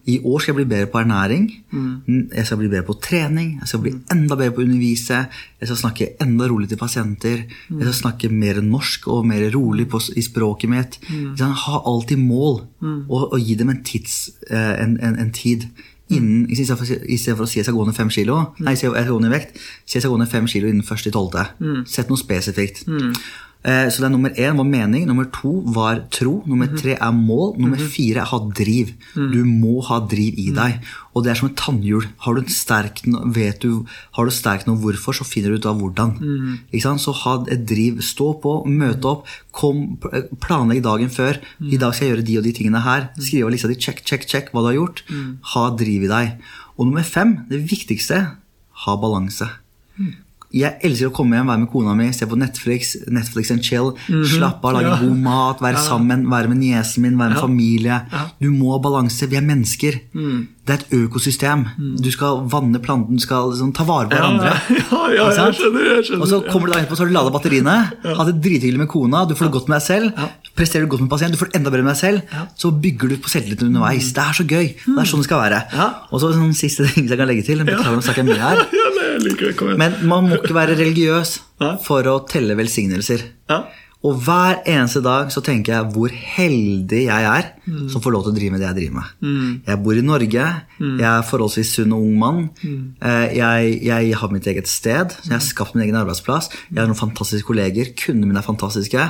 [0.09, 1.45] I år skal jeg bli bedre på ernæring.
[1.73, 3.59] Mm, Jeg skal bli bedre på trening.
[3.61, 5.19] Jeg skal bli enda bedre på å undervise.
[5.61, 7.45] Jeg skal snakke enda rolig til pasienter.
[7.71, 10.99] Jeg skal snakke mer norsk og mer rolig på, i språket mitt.
[11.37, 11.55] Sant?
[11.67, 12.61] Ha alltid mål,
[13.09, 15.69] og, og gi dem en, tids, eh, en, en, en tid.
[16.11, 17.95] Innen, i stedet for, å si- I stedet for å si jeg skal gå ned
[17.95, 20.47] fem kilo, nei, jeg skal gå ned i vekt, si jeg skal gå ned fem
[20.49, 21.43] kilo innen første i tolvte.
[21.85, 22.87] Sett noe spesifikt.
[22.89, 23.13] Eh,
[23.65, 27.57] Så det er nummer én var mening, nummer to var tro, nummer tre er mål,
[27.59, 28.93] nummer fire er ha driv.
[29.15, 30.79] Du må ha driv i deg.
[31.13, 32.07] Og det er som et tannhjul.
[32.23, 33.03] Har du sterk,
[33.35, 33.85] vet du,
[34.15, 36.15] har du sterk noe hvorfor, så finner du ut av hvordan.
[37.03, 37.99] Så ha et driv.
[38.01, 39.99] Stå på, møte opp, kom,
[40.41, 41.43] planlegg dagen før.
[41.61, 43.11] I dag skal jeg gjøre de og de tingene her.
[43.19, 45.03] Skriv av lista di, check, check, check hva du har gjort.
[45.57, 46.39] Ha driv i deg.
[46.79, 48.23] Og nummer fem, det viktigste,
[48.87, 49.51] ha balanse.
[50.55, 53.91] Jeg elsker å komme hjem, være med kona mi, se på Netflix, Netflix and chill.
[54.09, 54.97] Slappe av, lage Ja.
[55.03, 57.43] god mat, være sammen, være med niesen min, være med Ja.
[57.43, 58.01] familie.
[58.41, 59.29] Du må ha balanse.
[59.29, 60.01] Vi er mennesker.
[60.69, 61.67] Det er et økosystem.
[62.01, 64.53] Du skal vanne planten, du skal liksom, ta vare på hverandre.
[64.89, 65.85] Ja, ja, jeg skjønner.
[65.97, 66.23] jeg skjønner.
[66.23, 68.89] Og så kommer du dagen etterpå, så har du lada batteriene, hatt det drithyggelig med
[68.89, 70.13] kona, du får det godt med deg selv,
[70.57, 73.09] presterer du godt med pasient, du får det enda bedre med deg selv, så bygger
[73.09, 74.13] du på selvtilliten underveis.
[74.13, 74.67] Det er så gøy.
[74.85, 75.61] Det er sånn det skal være.
[75.73, 75.89] Ja.
[76.13, 78.65] Og så sånn siste ting jeg kan legge til, beklager om jeg snakker mye her.
[79.75, 79.77] Ja.
[79.81, 81.37] Men man må ikke være religiøs
[81.87, 83.25] for å telle velsignelser.
[83.51, 83.65] Ja.
[84.07, 87.49] Og hver eneste dag så tenker jeg hvor heldig jeg er
[87.91, 89.65] som får lov til å drive med det jeg driver med.
[89.67, 90.45] Jeg bor i Norge,
[90.79, 92.39] jeg er forholdsvis sunn og ung mann.
[92.63, 96.47] Eh, Jeg, jeg har mitt eget sted, så jeg har skapt min egen arbeidsplass.
[96.71, 99.09] Jeg har noen fantastiske kolleger, kundene mine er fantastiske.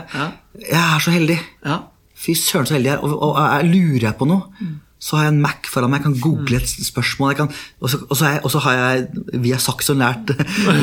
[0.65, 1.37] Jeg er så heldig.
[1.69, 1.83] Ja.
[2.19, 3.05] Fy søren, så heldig jeg er.
[3.05, 6.01] Og, og, og jeg lurer jeg på noe, så har jeg en Mac foran meg.
[6.01, 7.31] Jeg kan google et spørsmål.
[7.31, 10.33] Jeg kan, og, så, og, så jeg, og så har jeg via Saxon lært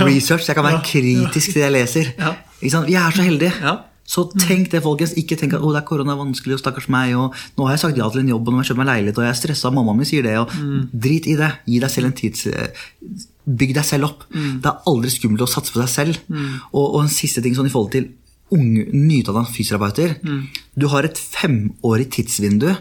[0.07, 0.47] research.
[0.47, 2.13] Jeg kan være kritisk til det jeg leser.
[2.61, 3.51] Vi er så heldige.
[4.05, 5.15] Så tenk det, folkens.
[5.17, 7.15] Ikke tenk at oh, det er korona, vanskelig, og stakkars meg.
[7.17, 8.91] Og nå har jeg sagt ja til en jobb, og nå har jeg kjøpt meg
[8.91, 10.35] leilighet, og jeg er stressa, mamma mi sier det.
[10.39, 10.51] Og
[10.93, 11.51] Drit i det.
[11.65, 12.45] Gi deg selv en tids...
[13.45, 14.23] Bygg deg selv opp.
[14.33, 16.21] Det er aldri skummelt å satse på deg selv.
[16.71, 18.07] Og, og en siste ting sånn i forhold til
[18.53, 20.15] unge, nyutdanna fysioterapeuter.
[20.77, 22.71] Du har et femårig tidsvindu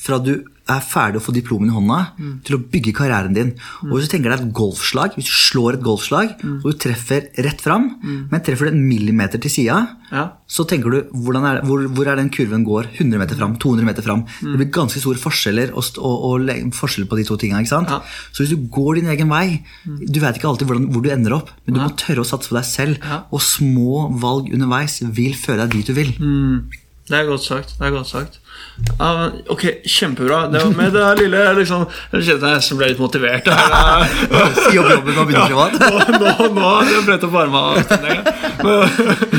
[0.00, 0.34] fra du
[0.70, 1.98] er ferdig å få diplomen i hånda,
[2.46, 3.52] til å bygge karrieren din.
[3.88, 7.28] Og Hvis du tenker deg et golfslag, hvis du slår et golfslag, og du treffer
[7.46, 7.90] rett fram,
[8.30, 10.24] men treffer du en millimeter til sida, Ja.
[10.50, 14.02] så tenker du er, hvor, hvor er den kurven går 100 meter fram, 200 meter
[14.02, 14.24] fram.
[14.42, 17.60] Det blir ganske store forskjeller og, og, og, le- forskjeller på de to tingene.
[17.62, 17.88] ikke sant?
[17.94, 18.00] Ja.
[18.34, 21.32] Så hvis du går din egen vei Du vet ikke alltid hvordan, hvor du ender
[21.36, 22.98] opp, men du må tørre å satse på deg selv.
[23.06, 23.22] Ja.
[23.30, 26.10] Og små valg underveis vil føre deg dit du vil.
[27.10, 27.72] Det er godt sagt.
[27.78, 28.38] det er godt sagt.
[29.00, 30.46] uh, ok, Kjempebra.
[30.52, 33.46] Det var med det her lille liksom, Jeg kjente jeg nesten ble litt motivert.
[34.60, 35.74] Si opp jobben og begynne privat.
[35.80, 35.86] nå,
[36.20, 37.34] nå, nå har jeg brent opp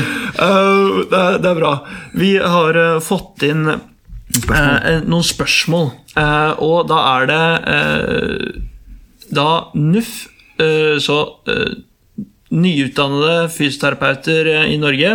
[0.32, 1.72] Eh, det, er, det er bra.
[2.16, 5.90] Vi har uh, fått inn eh, noen spørsmål,
[6.64, 7.44] og da er det
[9.32, 10.12] da NUF,
[11.04, 11.18] så
[12.52, 15.10] nyutdannede fysioterapeuter i Norge,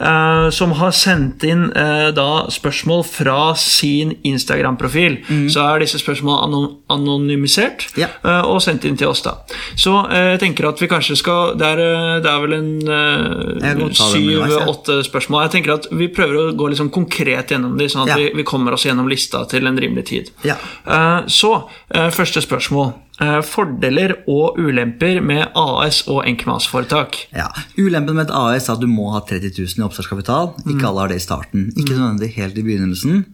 [0.00, 5.18] eh, som har sendt inn eh, da spørsmål fra sin Instagram-profil.
[5.50, 8.08] Så er disse spørsmålene anon anonymisert Ja.
[8.24, 9.22] eh, og sendt inn til oss.
[9.22, 9.34] da.
[9.76, 15.42] Så jeg tenker at vi kanskje skal Det er, det er vel en syv-åtte spørsmål.
[15.46, 18.16] Jeg tenker at Vi prøver å gå litt sånn konkret gjennom de, sånn at Ja.
[18.16, 20.30] vi, vi kommer oss gjennom lista til en rimelig tid.
[20.44, 20.56] Ja.
[20.86, 21.68] Eh, Så,
[22.12, 22.92] første spørsmål.
[23.18, 27.16] Eh, Fordeler og ulemper med AS og enkemannsforetak.
[27.34, 27.48] Ja.
[27.78, 30.52] Ulempen med et AS er at du må ha 30 000 i oppstartskapital.
[30.70, 31.68] Ikke alle har det i starten.
[31.74, 33.24] Ikke nødvendig helt i begynnelsen.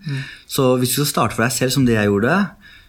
[0.48, 2.38] Så hvis du skal starte for deg selv som det jeg gjorde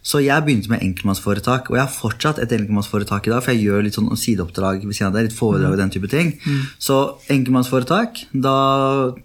[0.05, 3.65] Så jeg begynte med enkeltmannsforetak, og jeg har fortsatt et enkeltmannsforetak i dag, for jeg
[3.65, 6.29] gjør litt sånn sideoppdrag ved siden av det, litt foredrag og den type ting.
[6.77, 6.97] Så
[7.33, 8.57] enkeltmannsforetak, da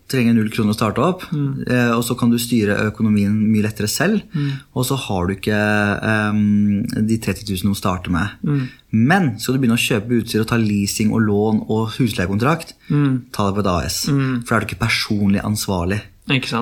[0.08, 1.26] trenger jeg null kroner å starte opp,
[1.68, 4.24] eh, og så kan du styre økonomien mye lettere selv,
[4.72, 5.60] og så har du ikke
[6.32, 8.40] um, de 30 000 å starte med.
[8.90, 13.50] Men skal du begynne å kjøpe utstyr og ta leasing og lån og husleiekontrakt, ta
[13.50, 14.00] det på et AS.
[14.08, 16.00] For da er du ikke personlig ansvarlig.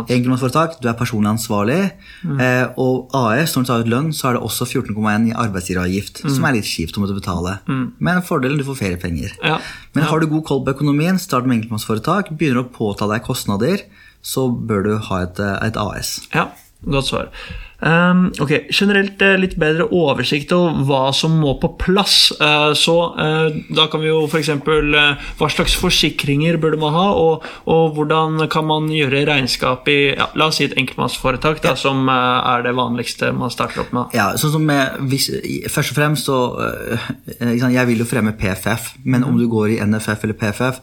[0.08, 1.78] Enkeltmannsforetak, du er personlig ansvarlig.
[2.24, 6.22] Eh, og AS, når du tar ut lønn, så er det også 14,1 i arbeidsgiveravgift.
[6.26, 7.58] Som er litt kjipt å måtte betale.
[7.98, 9.36] Men fordelen, du får feriepenger.
[9.44, 9.58] Ja.
[9.94, 13.84] Men har du god koll på økonomien, start med enkeltmannsforetak, begynner å påta deg kostnader,
[14.24, 16.16] så bør du ha et, eh, et AS.
[16.34, 16.48] Ja,
[16.84, 17.32] godt svar.
[17.78, 22.32] Um, ok, Generelt eh, litt bedre oversikt over hva som må på plass.
[22.40, 24.50] Uh, så uh, Da kan vi jo f.eks.
[24.66, 29.98] Uh, hva slags forsikringer burde man ha, og, og hvordan kan man gjøre regnskap i
[30.08, 34.16] ja, la oss si et enkeltmannsforetak, da, som er det vanligste man starter opp med.
[34.16, 35.28] Ja, sånn som med, hvis,
[35.70, 37.04] Først og fremst så øh,
[37.38, 40.80] Jeg vil jo fremme PFF, men om du går i NFF eller PFF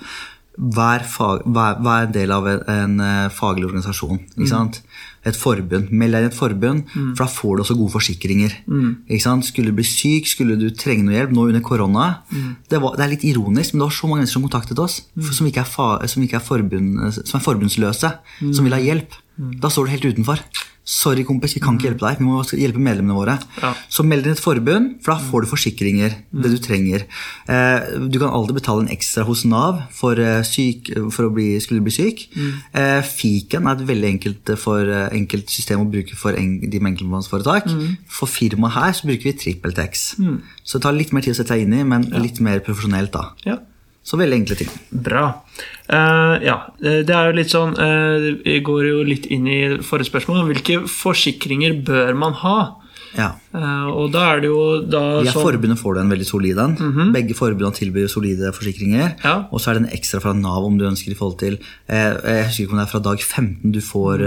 [0.55, 4.21] hver, fag, hver, hver del av en, en faglig organisasjon.
[4.37, 4.79] Ikke sant?
[5.25, 5.89] Et forbund.
[5.89, 6.83] Meld deg i et forbund,
[7.15, 8.51] for da får du også gode forsikringer.
[9.09, 9.45] Ikke sant?
[9.47, 12.05] Skulle du bli syk, skulle du trenge noe hjelp nå under korona
[12.69, 14.99] det, var, det er litt ironisk, men det var så mange mennesker som kontaktet oss,
[15.17, 18.11] for, som, ikke er fa, som, ikke er forbund, som er forbundsløse,
[18.53, 19.17] som vil ha hjelp.
[19.61, 20.39] Da står du helt utenfor.
[20.85, 22.19] Sorry, kompis, vi kan ikke hjelpe deg.
[22.21, 23.35] Vi må hjelpe medlemmene våre.
[23.57, 23.71] Ja.
[23.89, 26.13] Så meld deg et forbund, for da får du forsikringer.
[26.29, 27.07] Det du trenger.
[27.49, 31.59] Eh, du kan alltid betale en ekstra hos Nav for, eh, syk, for å bli,
[31.59, 32.27] skulle bli syk.
[32.35, 33.01] Mm.
[33.01, 36.93] Fiken er et veldig enkelt, for, eh, enkelt system å bruke for en, de med
[36.93, 37.65] enkeltmannsforetak.
[38.07, 40.15] For firmaet her så bruker vi TrippelTex.
[40.63, 43.11] Så det tar litt mer tid å sette seg inn i, men litt mer profesjonelt.
[43.11, 43.31] da.
[43.45, 43.57] Ja.
[44.05, 44.71] Så veldig enkle ting.
[44.89, 45.25] Bra.
[45.89, 47.73] Uh, ja, eh, det er jo litt sånn
[48.41, 50.43] Vi går jo litt inn i forrige spørsmål.
[50.51, 52.57] Hvilke forsikringer bør man ha?
[53.17, 53.31] Ja.
[53.55, 56.75] Eh, og da er det jo da sånn forbundet får du en veldig solid en.
[57.15, 59.15] Begge forbundene tilbyr solide forsikringer.
[59.23, 59.35] Ja.
[59.49, 62.11] Og så er det en ekstra fra Nav om du ønsker i forhold til eh,
[62.13, 64.23] Jeg husker ikke om det er fra dag 15 du får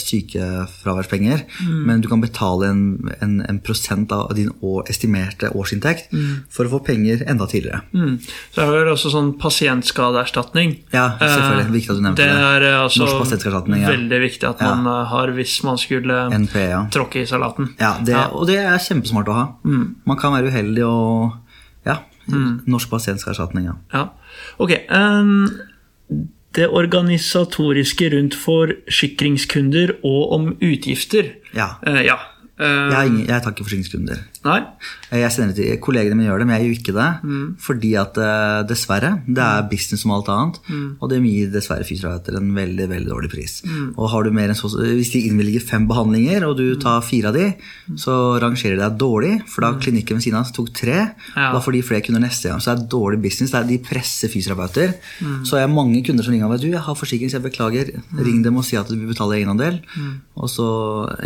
[0.10, 1.44] sykefraværspenger,
[1.86, 2.82] men du kan betale en,
[3.22, 4.50] en, en prosent av din
[4.90, 6.10] estimerte årsinntekt
[6.52, 7.82] for å få penger enda tidligere.
[7.94, 8.18] Mm.
[8.54, 10.76] Så er det også sånn pasientskadeerstatning.
[10.94, 11.66] Ja, selvfølgelig.
[11.66, 12.30] Eh, Viktig at du nevnte det.
[12.34, 12.48] det.
[12.50, 13.92] er eh, altså Norsk pasientskadeerstatning, ja.
[13.94, 14.96] veldig viktig at man ja.
[15.12, 16.80] har hvis man skulle NP, ja.
[16.92, 17.72] tråkke i salaten.
[17.80, 18.26] ja, det, Ja.
[18.40, 19.44] Og det er kjempesmart å ha.
[20.08, 21.36] Man kan være uheldig og
[21.86, 21.98] Ja.
[22.70, 23.72] Norsk pasientskadeerstatning, ja.
[23.92, 24.04] Ja.
[24.62, 24.70] Ok.
[24.88, 25.48] Um,
[26.54, 31.32] det organisatoriske rundt forsikringskunder og om utgifter.
[31.56, 31.72] Ja.
[31.86, 32.16] Uh, ja.
[32.60, 34.18] Eh, Jeg, ingen, jeg tar ikke forsikringskunder.
[34.40, 34.60] Nei?
[35.12, 37.08] Jeg sender det til Kollegene mine gjør det, men jeg gjør ikke det.
[37.60, 40.60] Fordi at eh, dessverre, det er business som alt annet.
[40.96, 43.58] Og det gir dessverre fysioterapeuter en veldig veldig dårlig pris.
[43.96, 47.28] Og har du mer enn så, Hvis de innvilger fem behandlinger, og du tar fire
[47.32, 47.50] av de,
[48.00, 49.34] så rangerer de deg dårlig.
[49.50, 50.96] For da klinikken ved siden av tok tre.
[51.34, 51.50] Ja.
[51.52, 52.64] Da får de flere kunder neste gang.
[52.64, 53.52] Så det er dårlig business.
[53.52, 54.96] Det er, de presser fysioterapeuter.
[55.44, 56.64] Så jeg har mange kunder som ringer meg.
[56.64, 57.92] Du, jeg har forsikring, så jeg beklager.
[58.16, 59.82] Ring dem og si at du vil betale egenandel.
[60.40, 60.66] Og så,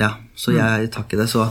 [0.03, 1.29] ja, så jeg tar ikke det.
[1.31, 1.47] Så.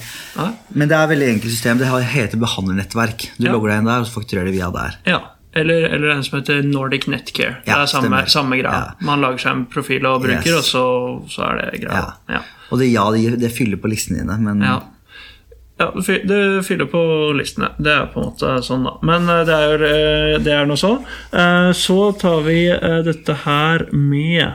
[0.76, 1.78] Men det er veldig enkelt system.
[1.80, 3.30] Det heter behandlernettverk.
[3.38, 3.54] Du Ja.
[3.54, 4.98] logger deg inn der, og så fakturerer de via der.
[5.06, 5.20] Ja.
[5.56, 7.58] Eller, eller en som heter Nordic Netcare.
[7.66, 8.72] det er samme, samme greia.
[8.74, 9.06] Ja.
[9.06, 10.74] Man lager seg en profil og bruker, Yes.
[10.74, 12.00] og så, så er det greia.
[12.30, 12.40] Ja.
[12.40, 12.42] Ja.
[12.72, 14.80] Og det, ja, det, det fyller på listene dine, men Ja.
[15.80, 17.00] Ja, det fyller på
[17.38, 17.70] listene.
[17.82, 18.94] Det er på en måte sånn, da.
[19.06, 20.92] Men eh, det er, eh, det er noe så.
[21.34, 22.68] Eh, Så tar vi
[23.04, 24.54] dette her med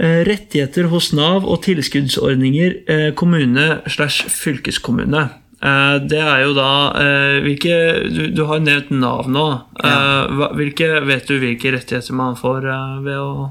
[0.00, 5.26] rettigheter hos Nav og tilskuddsordninger eh, kommune slash fylkeskommune.
[5.60, 7.74] Eh, Det er jo da eh, hvilke,
[8.08, 9.46] du, du har nevnt Nav nå.
[9.84, 10.48] Ja.
[10.56, 13.50] Hvilke, vet du hvilke rettigheter man får eh, ved å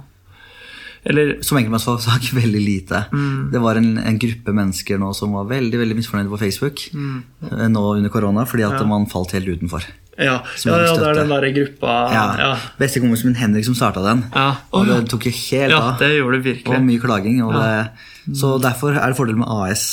[1.10, 3.06] Eller som enkeltmannsforetak veldig lite.
[3.14, 3.52] Mm.
[3.54, 7.22] Det var en, en gruppe mennesker nå som var veldig veldig misfornøyde på Facebook Mm.
[7.52, 9.86] eh, nå under korona, fordi at man falt helt utenfor.
[10.20, 10.36] Ja,
[10.68, 12.24] ja, ja det er den derre gruppa Ja.
[12.40, 12.50] Ja.
[12.80, 14.26] Bestekompisen min Henrik som starta den.
[14.34, 14.50] Ja.
[14.76, 16.00] Og det tok jo helt ja, av.
[16.02, 16.76] det gjorde det virkelig.
[16.76, 17.38] Og mye klaging.
[17.46, 19.86] Og det, så derfor er det fordel med AS.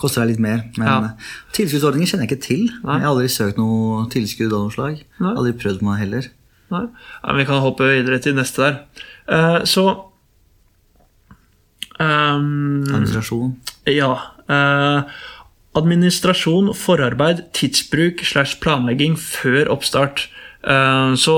[0.00, 0.62] Koster deg litt mer.
[0.80, 2.62] Men eh, tilskuddsordninger kjenner jeg ikke til.
[2.80, 2.96] Nei.
[2.96, 5.02] Jeg har aldri søkt noe tilskudd av noe slag.
[5.20, 5.34] Nei.
[5.34, 6.30] Aldri prøvd meg heller.
[6.72, 6.86] Nei.
[7.20, 8.80] Ja, vi kan hoppe videre til neste der.
[9.28, 9.84] Uh, så
[12.00, 13.52] um, Administrasjon.
[13.90, 14.14] Ja.
[14.48, 15.20] eh,
[15.78, 20.26] administrasjon, forarbeid, tidsbruk slash planlegging før oppstart.
[20.62, 21.34] Eh, så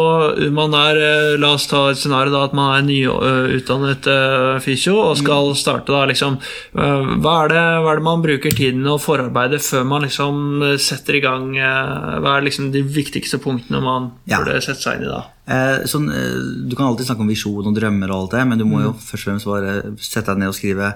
[0.53, 4.99] man er eh, La oss ta et scenario da at man er nyutdannet uh, fysio
[5.01, 8.85] og skal starte da liksom eh, hva, er det, hva er det man bruker tiden
[8.85, 13.41] og forarbeidet før man liksom eh, setter i gang eh, Hva er liksom de viktigste
[13.41, 14.43] punktene man Ja.
[14.43, 15.23] burde sette seg inn i da?
[15.49, 18.61] Eh, sånn, eh, du kan alltid snakke om visjon og drømmer, og alt det, men
[18.61, 19.75] du må jo først og fremst bare
[20.05, 20.93] sette deg ned og skrive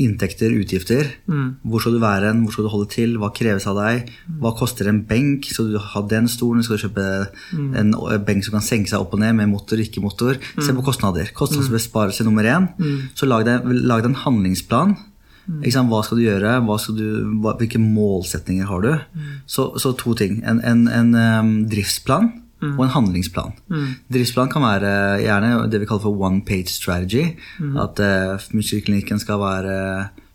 [0.00, 1.08] inntekter, utgifter.
[1.62, 4.10] Hvor skal du være hen, hvor skal du holde til, hva kreves av deg?
[4.42, 5.46] Hva koster en benk?
[5.50, 6.64] Skal du ha den stolen?
[6.66, 7.06] Skal du kjøpe
[7.80, 10.38] en eh, benk som kan senke seg opp og ned med motor, ikke motor?
[10.58, 11.30] Se på kostnader.
[11.36, 12.70] Kostnadsbesparelse nummer én.
[13.14, 14.96] Så lag deg, lag deg en handlingsplan.
[15.44, 16.56] Hva skal du gjøre?
[16.80, 17.08] Skal du,
[17.44, 18.92] hva, hvilke målsetninger har du?
[19.46, 20.40] Så, så to ting.
[20.44, 22.32] En, en, en um, driftsplan
[22.72, 23.54] og en handlingsplan.
[24.12, 24.92] Driftsplan kan være
[25.24, 27.34] gjerne det vi kaller for one page strategy.
[27.80, 29.80] At uh, muskelklinikken skal være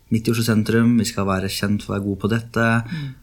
[0.09, 2.65] midt i Oslo sentrum, vi skal være kjent for å være gode på dette.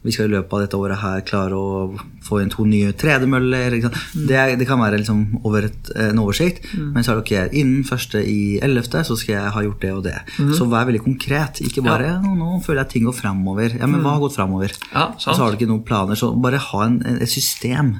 [0.05, 1.89] Vi skal i løpet av dette året her klare å
[2.23, 3.75] få inn to nye tredemøller.
[3.75, 3.91] ikke?
[4.29, 6.69] Det, det kan være liksom over et, en oversikt.
[6.79, 9.93] Men så er det ok, innen første i ellevte så skal jeg ha gjort det
[9.97, 10.17] og det.
[10.55, 11.61] Så vær veldig konkret.
[11.67, 12.19] Ikke bare ja.
[12.23, 13.75] nå føler jeg ting går framover.
[13.81, 14.77] Ja, men hva har gått framover?
[14.93, 16.19] Ja, så har du ikke noen planer.
[16.19, 17.97] Så bare ha en, et system.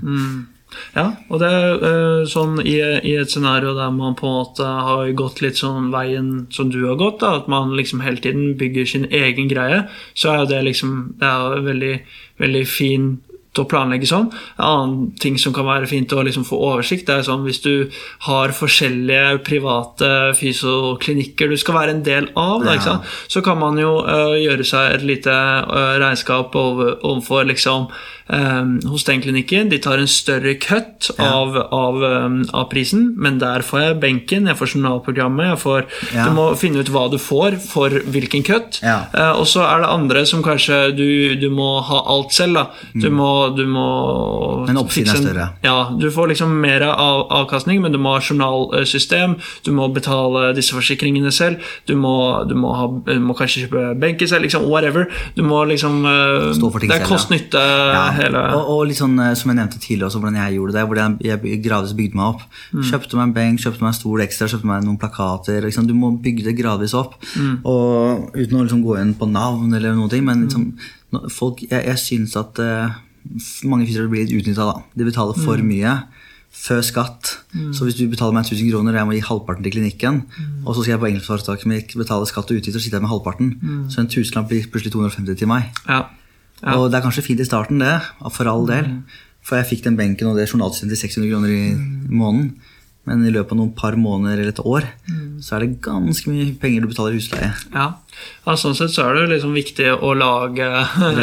[0.96, 4.66] Ja, og det er eh, sånn i, i et scenario der man på en måte
[4.68, 8.58] har gått litt sånn veien som du har gått, da, at man liksom hele tiden
[8.60, 11.96] bygger sin egen greie, så er jo det liksom Det er veldig,
[12.42, 13.24] veldig fint
[13.58, 14.28] å planlegge sånn.
[14.60, 17.62] En annen ting som kan være fint å liksom få oversikt, det er sånn hvis
[17.64, 17.90] du
[18.28, 23.00] har forskjellige private fysioklinikker du skal være en del av, da, Ja.
[23.28, 27.90] så kan man jo uh, gjøre seg et lite uh, regnskap over, overfor liksom
[28.30, 29.70] hos den klinikken.
[29.70, 34.48] De tar en større cut av, av, eh, av prisen, men der får jeg benken,
[34.48, 36.26] jeg får journalprogrammet, jeg får Ja.
[36.28, 38.80] Du må finne ut hva du får for hvilken cut.
[38.84, 39.06] Ja.
[39.14, 42.54] Eh, og så er det andre som kanskje du, du må ha alt selv.
[42.54, 43.88] da Du må, du må
[44.58, 44.66] Mm.
[44.68, 45.46] Men oppsiden er større.
[45.64, 50.54] Ja, du får liksom mer av, avkastning, men du må ha journalsystem, du må betale
[50.58, 54.68] disse forsikringene selv, du må, du må, ha, du må kanskje kjøpe benken selv, liksom
[54.68, 55.08] whatever.
[55.36, 59.52] Du må liksom ting Det er kost-nytte Ja, hele og, og litt sånn eh, som
[59.52, 60.84] jeg nevnte tidligere, også, hvordan jeg gjorde det.
[60.90, 62.46] Hvor jeg, gradvis bygde meg opp.
[62.90, 65.60] Kjøpte meg en benk, kjøpte meg en stol ekstra, kjøpte meg noen plakater.
[65.66, 65.90] Liksom.
[65.90, 67.18] Du må bygge det gradvis opp.
[67.64, 70.26] Og Uten å liksom gå inn på navn eller noen ting.
[70.28, 70.70] Men liksom,
[71.34, 72.98] folk, jeg, jeg syns at uh,
[73.68, 74.72] mange fysioterapeuter blir litt utnytta.
[74.98, 75.98] De betaler for mye
[76.58, 77.34] før skatt.
[77.76, 80.22] Så hvis du betaler meg 1000 kroner og jeg må gi halvparten til klinikken,
[80.66, 83.14] og så skal jeg på enkeltforetaket mitt betale skatt og utgifter, så sitter jeg med
[83.14, 83.52] halvparten.
[83.94, 85.70] Så en tusenlapp blir plutselig 250 til meg.
[85.88, 86.06] Ja.
[86.64, 86.78] Ja.
[86.78, 88.00] Og det er kanskje fint i starten, det.
[88.34, 88.90] For all del.
[89.46, 91.68] For jeg fikk den benken og det journalsystemet til 600 kroner i
[92.12, 92.58] måneden.
[93.08, 94.84] Men i løpet av noen par måneder eller et år
[95.40, 97.52] så er det ganske mye penger du betaler i husleie.
[97.72, 97.86] Ja.
[98.44, 100.68] ja, sånn sett så er det liksom viktig å lage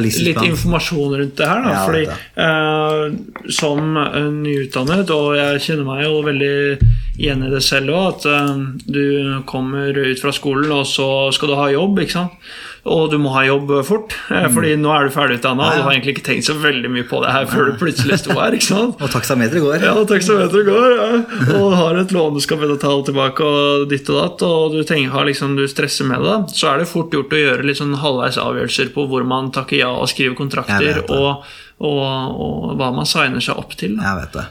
[0.01, 1.61] litt informasjon rundt det her.
[1.65, 2.05] Da, Ja, fordi
[2.47, 6.55] eh, som eh, nyutdannet, og jeg kjenner meg jo veldig
[7.19, 9.05] igjen i det selv òg, at eh, du
[9.51, 12.55] kommer ut fra skolen, og så skal du ha jobb, ikke sant.
[12.85, 14.51] Og du må ha jobb fort, mm.
[14.53, 15.71] fordi nå er du ferdigutdanna, Mm.
[15.71, 15.79] Ja, ja.
[15.81, 18.35] du har egentlig ikke tenkt så veldig mye på det her før du plutselig sto
[18.37, 18.53] her.
[18.53, 19.01] ikke sant?
[19.01, 19.79] Og taksameteret går.
[19.87, 21.07] Ja, taksameteret går, ja.
[21.57, 24.83] og du har et lån du skal betale tilbake, og ditt og datt, og du,
[24.85, 27.81] tenker, har liksom, du stresser med det, så er det fort gjort å gjøre litt
[27.81, 31.45] sånn halvveis avgjørelser på hvor man takker ja og skriver kontrakter, og,
[31.81, 32.05] og,
[32.45, 33.97] og hva man signer seg opp til.
[33.97, 34.13] Da.
[34.13, 34.47] Jeg vet det.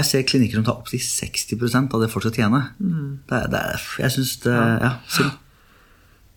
[0.00, 2.62] Jeg ser klinikker som tar opptil 60% av det folk skal tjene.
[2.80, 5.42] Det, er- det, er- jeg syns det Ja, synd.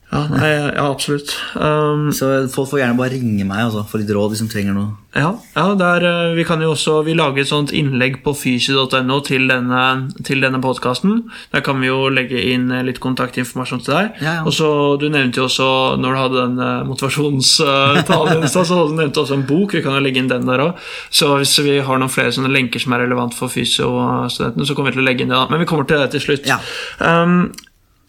[0.10, 1.36] Ja, nei, ja absolutt.
[1.53, 4.74] Um, Så folk får gjerne bare ringe meg altså, for litt råd hvis de trenger
[4.74, 4.95] noe.
[5.14, 9.16] Ja, ja der, eh, vi kan jo også Vi lager et sånt innlegg på fysio.no
[9.26, 9.82] til denne,
[10.26, 11.24] til denne podkasten.
[11.53, 14.22] Der kan vi jo legge inn eh, litt kontaktinformasjon til deg.
[14.26, 14.36] Ja.
[14.45, 14.70] Og så
[15.01, 15.70] Du nevnte jo også,
[16.01, 19.78] når du hadde den eh, motivasjonstalen så du nevnte også en bok.
[19.78, 20.88] Vi kan jo legge inn den der òg.
[21.14, 24.89] Så hvis vi har noen flere sånne lenker som er relevant for fysiostudentene, så kommer
[24.89, 25.38] vi til å legge inn det.
[25.38, 25.45] da.
[25.53, 26.49] Men vi kommer til det til slutt.
[26.97, 27.51] Um,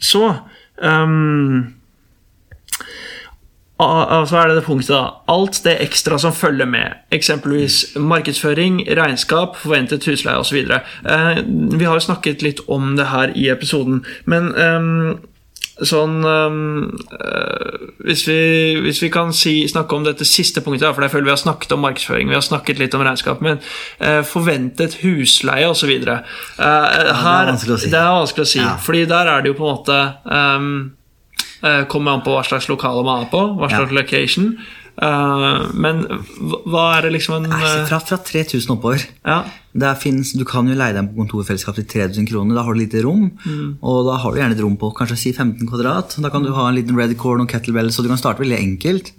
[0.01, 0.25] så
[0.81, 1.80] um,
[3.81, 5.03] Så er det det punktet da
[5.33, 11.43] Alt det ekstra som følger med Eksempelvis markedsføring, regnskap Forventet husleie og så videre eh,
[11.47, 15.19] Vi har jo snakket litt om det her i episoden Men ehm,
[15.87, 18.41] sånn um, eh, hvis, vi,
[18.85, 21.75] hvis vi kan si, snakke om dette siste punktet, for jeg føler vi har snakket
[21.77, 23.61] om markedsføring, vi har snakket litt om regnskap, men
[23.99, 25.93] eh, forventet husleie osv.
[26.05, 26.21] Uh,
[26.61, 27.93] her, vanskelig å si.
[27.93, 28.75] Det er vanskelig å si, Ja.
[28.83, 31.00] fordi der er det jo på en måte um, eh,
[31.89, 33.97] Kommer an på hva slags lokale man er på, hva slags Ja.
[34.03, 34.59] location.
[35.01, 36.03] Uh, men
[36.67, 39.01] hva- er det liksom en Nei, eh, fra, fra 3000 oppover.
[39.25, 39.45] Ja.
[39.95, 42.55] Finnes, du kan jo leie deg på kontorfellesskap til 3000 kroner.
[42.59, 43.31] Da har du lite rom.
[43.47, 43.79] Mm.
[43.83, 46.17] Og da har du gjerne et rom på kanskje si 15 kvadrat.
[46.21, 48.59] Da kan du ha en liten red corn og kettlebell, så du kan starte veldig
[48.61, 49.13] enkelt.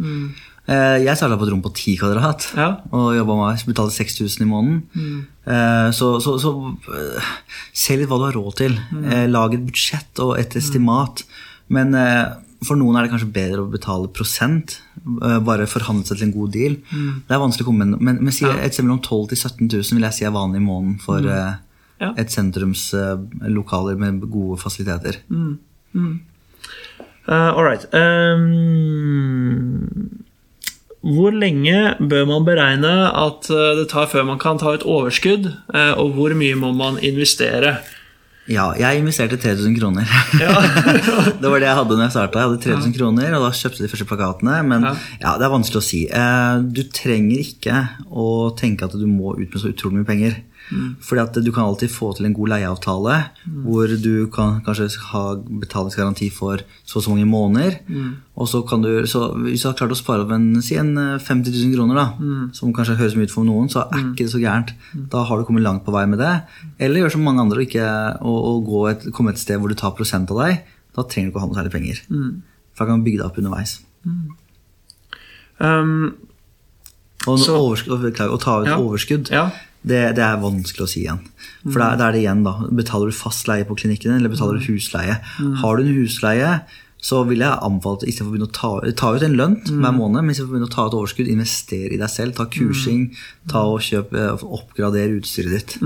[0.68, 2.58] Eh, Jeg starta på et rom på 10 kvadrat Mm.
[2.58, 2.70] Ja.
[2.94, 4.84] og jobba med betalte 6000 i måneden.
[5.48, 7.22] Eh, Så, så, så eh,
[7.74, 8.78] se litt hva du har råd til.
[9.10, 11.24] Eh, Lag et budsjett og et estimat.
[11.72, 12.26] Men eh,
[12.67, 14.78] for noen er det kanskje bedre å betale prosent.
[15.01, 16.78] eh, Bare forhandle seg til en god deal.
[17.28, 19.39] Det er vanskelig å komme med, men, men si et sted mellom 12 000 til
[19.39, 21.69] 17 000 vil jeg si er vanlig i måneden for mm.
[22.01, 22.09] Ja.
[22.17, 25.22] et sentrumslokaler med gode fasiliteter.
[27.28, 27.86] Eh, all right.
[27.93, 29.88] Um,
[31.01, 35.47] hvor lenge bør man beregne at eh, det tar før man kan ta ut overskudd,
[35.74, 37.78] eh, og hvor mye må man investere?
[38.52, 40.04] Ja, jeg investerte 3000 kroner.
[41.41, 42.41] det var det jeg hadde når jeg starta.
[42.41, 44.58] Jeg hadde 3000 kroner, og da kjøpte de første plakatene.
[44.68, 44.93] Men Ja.
[45.22, 46.02] ja, det er vanskelig å si.
[46.12, 47.78] Eh, Du trenger ikke
[48.12, 48.28] å
[48.60, 50.36] tenke at du må ut med så utrolig mye penger.
[51.03, 53.16] Fordi at du kan alltid få til en god leieavtale
[53.66, 57.80] hvor du kan kanskje ha betalingsgaranti for så og så mange måneder.
[58.38, 60.95] Og så kan du, så Hvis du har klart å spare opp en, si en
[60.97, 62.05] eh, 50 000 kroner, da,
[62.53, 64.72] som kanskje høres mye ut for noen, så er ikke det så gærent.
[65.12, 66.43] Da har du kommet langt på vei med det.
[66.80, 67.88] Eller gjør som mange andre, og ikke,
[68.24, 70.64] å gå et, komme et sted hvor du tar prosent av deg.
[70.95, 72.01] Da trenger du ikke å ha noe særlig penger.
[72.74, 73.80] For da kan du bygge deg opp underveis.
[75.59, 76.16] Um,
[77.28, 77.91] Og, Så- overskudd,
[78.32, 78.78] og ta ut Ja.
[78.80, 79.51] overskudd, ja.
[79.88, 81.20] Det, det er vanskelig å si igjen.
[81.72, 82.54] For da, da er det igjen, da.
[82.70, 85.20] Betaler du fast leie på klinikken, eller betaler du husleie?
[85.64, 86.62] Har du en husleie,
[87.02, 90.22] så vil jeg anbefale istedenfor å begynne å ta, ta ut en lønn hver måned,
[90.22, 92.36] men istedenfor å begynne å ta ut overskudd, investere i deg selv.
[92.38, 93.08] Ta kursing,
[93.50, 94.14] ta og kjøp,
[94.46, 95.78] oppgradere utstyret ditt.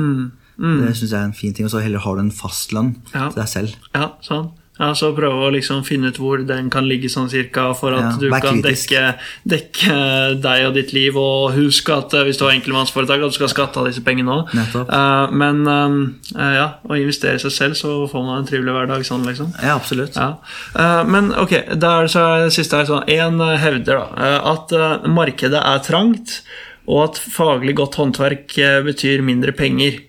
[0.59, 1.65] Det syns jeg er en fin ting.
[1.67, 3.29] Og så heller har du en fast lønn Ja.
[3.31, 3.75] til deg selv.
[3.95, 4.51] Ja, sånn.
[4.75, 8.03] Ja, så prøve å liksom finne ut hvor den kan ligge sånn cirka, for at
[8.03, 9.03] Ja, du kan dekke,
[9.47, 9.99] dekke
[10.43, 11.15] deg og ditt liv.
[11.19, 14.35] Og husk at eh, hvis du har enkeltmannsforetak, at du skal skatte av disse pengene
[14.35, 14.51] òg.
[14.55, 14.91] Nettopp.
[15.35, 19.23] men uh, ja, å investere i seg selv, så får man en trivelig hverdag sånn,
[19.27, 19.53] liksom.
[19.63, 20.19] Ja, absolutt.
[20.19, 20.35] Ja.
[20.75, 24.39] Uh, men ok, da er det så siste her sånn En eh, hevder da eh,
[24.51, 26.39] at eh, markedet er trangt,
[26.85, 30.03] og at faglig godt håndverk eh, betyr mindre penger.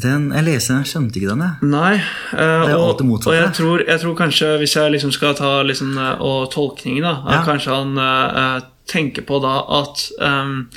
[0.00, 1.68] Den, jeg leser den, jeg skjønte ikke den, jeg.
[1.70, 1.94] Nei.
[2.32, 5.92] er og, motsatt, og jeg tror, jeg tror kanskje, hvis jeg liksom skal ta liksom,
[5.98, 7.42] eh, og tolkningen, da, Ja.
[7.46, 8.60] kanskje han eh,
[8.90, 10.68] tenker på da at um,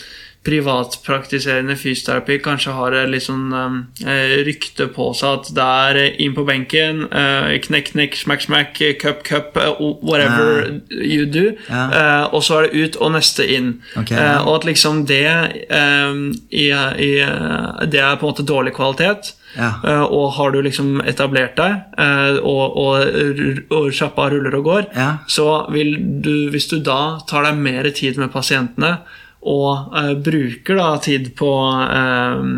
[0.43, 5.99] privatpraktiserende fysioterapi kanskje har et litt sånn um, eh, rykte på seg at det er
[6.01, 9.71] eh, inn på benken, eh, knekk, knekk, smack, smack, eh, cup, cup, eh,
[10.03, 11.85] whatever you do, Ja.
[11.91, 13.71] eh, og så er det ut og neste inn.
[13.97, 14.41] Okay, Eh, ja.
[14.43, 15.23] og at liksom det
[15.69, 16.19] eh,
[16.51, 19.33] i, i, eh, Det er på en måte dårlig kvalitet.
[19.55, 19.71] Ja.
[19.85, 24.85] Eh, og har du liksom etablert deg, eh, og, og, og sjappa ruller og går,
[24.95, 25.17] Ja.
[25.27, 28.99] så vil du, hvis du da tar deg mer tid med pasientene
[29.43, 31.51] og uh, bruker da tid på
[31.83, 32.49] eh,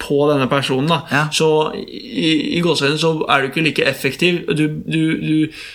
[0.00, 1.22] på denne personen, da, Ja.
[1.34, 4.38] så i, i gåseøynene så er du ikke like effektiv.
[4.48, 5.34] Du, du, du,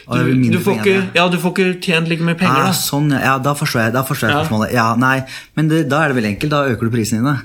[0.09, 2.63] du, du, får ikke, ja, du får ikke tjent like mye penger.
[2.63, 2.78] Ah, da.
[2.80, 3.20] sånn, ja.
[3.28, 4.39] ja, da forstår jeg, da forstår jeg Ja.
[4.41, 4.74] spørsmålet.
[4.74, 5.20] Ja, nei,
[5.59, 6.51] men det, da er det veldig enkelt.
[6.55, 7.36] Da øker du prisene dine.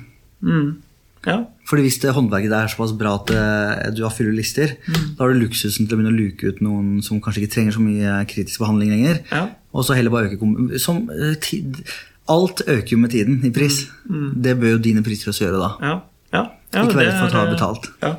[1.26, 1.36] Ja.
[1.68, 5.16] Fordi hvis det håndverket er såpass bra at eh, du har fulle lister, Mm.
[5.18, 7.76] da har du luksusen til å begynne å luke ut noen som kanskje ikke trenger
[7.76, 9.20] så mye kritisk behandling lenger.
[9.30, 9.42] Ja.
[9.76, 11.04] Og så heller bare øke som,
[11.44, 11.76] tid,
[12.30, 13.82] Alt øker jo med tiden i pris.
[14.44, 15.70] Det bør jo dine priser også gjøre da.
[15.82, 15.96] Ja,
[16.36, 17.90] ja, ja, Ikke være redd for å ta betalt.
[18.04, 18.12] Ja.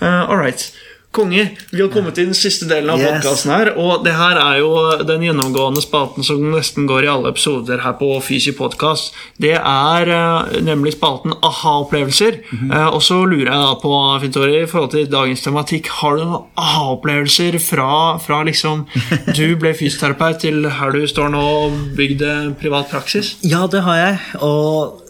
[0.00, 0.66] Uh, all right.
[1.14, 3.08] Konge, vi har kommet til den siste delen av Yes.
[3.24, 3.70] podkasten her.
[3.80, 4.72] Og det her er jo
[5.08, 9.14] den gjennomgående spalten som nesten går i alle episoder her på Fysi podkast.
[9.40, 12.36] Det er eh, nemlig spalten aha-opplevelser.
[12.52, 12.70] Mhm.
[12.70, 16.24] Eh, og så lurer jeg da på, Fintori, i forhold til dagens tematikk, har du
[16.26, 18.84] noen aha-opplevelser fra, fra liksom
[19.38, 23.36] du ble fysioterapeut til her du står nå og bygde privat praksis?
[23.42, 24.18] Ja, det har jeg.
[24.42, 25.00] Og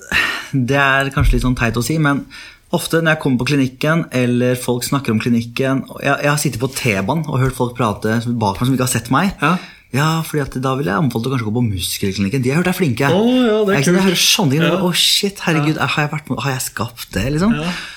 [0.53, 2.27] det er kanskje litt sånn teit å si, men
[2.75, 6.63] ofte når jeg kommer på klinikken, eller folk snakker om klinikken Jeg, jeg har sittet
[6.63, 9.35] på T-banen og hørt folk prate bak meg som ikke har sett meg.
[9.43, 9.57] Ja.
[9.95, 12.43] Ja, fordi da ville jeg anbefalt å kanskje gå på muskelklinikken.
[12.45, 13.09] De har hørt er flinke.
[13.15, 14.65] Oh, ja, det er jeg, jeg hører sånne ting.
[14.67, 14.81] Ja.
[14.83, 17.23] oh, shit, herregud, har jeg, vært, har jeg skapt det?
[17.37, 17.55] liksom?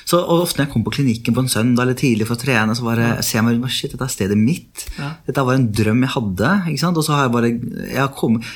[0.07, 2.77] Så, Ofte når jeg kommer på klinikken på en søndag eller tidlig for å trene,
[2.77, 4.85] så bare ser jeg meg shit, dette er stedet mitt.
[5.27, 6.53] Dette var en drøm jeg hadde.
[6.71, 7.01] ikke sant?
[7.01, 8.47] Og så har jeg bare jeg har kommet,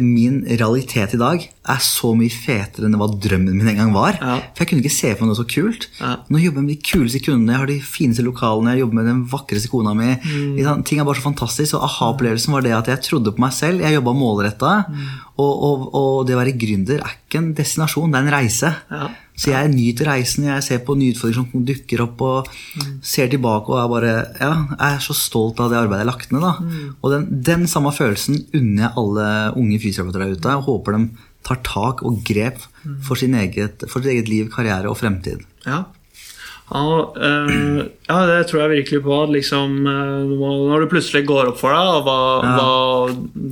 [0.00, 4.16] Min realitet i dag er så mye fetere enn hva drømmen min en gang var.
[4.16, 4.38] Ja.
[4.56, 5.88] For jeg kunne ikke se for meg noe så kult.
[6.00, 6.14] Ja.
[6.32, 9.10] Nå jobber jeg med de kuleste kundene, jeg har de fineste lokalene, jeg jobber med
[9.10, 10.14] den vakreste kona mi.
[10.24, 10.84] Mm.
[10.88, 11.76] Ting er bare så fantastisk.
[11.76, 13.84] Og aha-opplevelsen var det at jeg trodde på meg selv.
[13.84, 14.74] Jeg jobba målretta.
[14.88, 15.08] Mm.
[15.38, 18.70] Og, og, og det å være gründer er ikke en destinasjon, det er en reise.
[18.90, 19.08] Ja.
[19.38, 20.48] Så jeg nyter reisen.
[20.48, 22.98] Jeg ser på nye utfordringer som dukker opp, og Mm.
[23.02, 26.12] ser tilbake og er bare Ja, jeg er så stolt av det arbeidet jeg har
[26.12, 26.40] lagt ned.
[26.42, 26.52] da.
[26.60, 26.94] Mm.
[27.02, 30.56] Og den, den samme følelsen unner jeg alle unge fysioterapeuter der ute.
[30.58, 31.08] Og håper de
[31.44, 32.98] tar tak og grep Mm.
[33.02, 35.42] for, sin eget, for sitt eget liv, karriere og fremtid.
[35.66, 35.84] Ja.
[36.68, 39.22] Ja, øh, ja, det tror jeg virkelig på.
[39.22, 42.72] at Liksom, eh, når det plutselig går opp for deg hva, hva,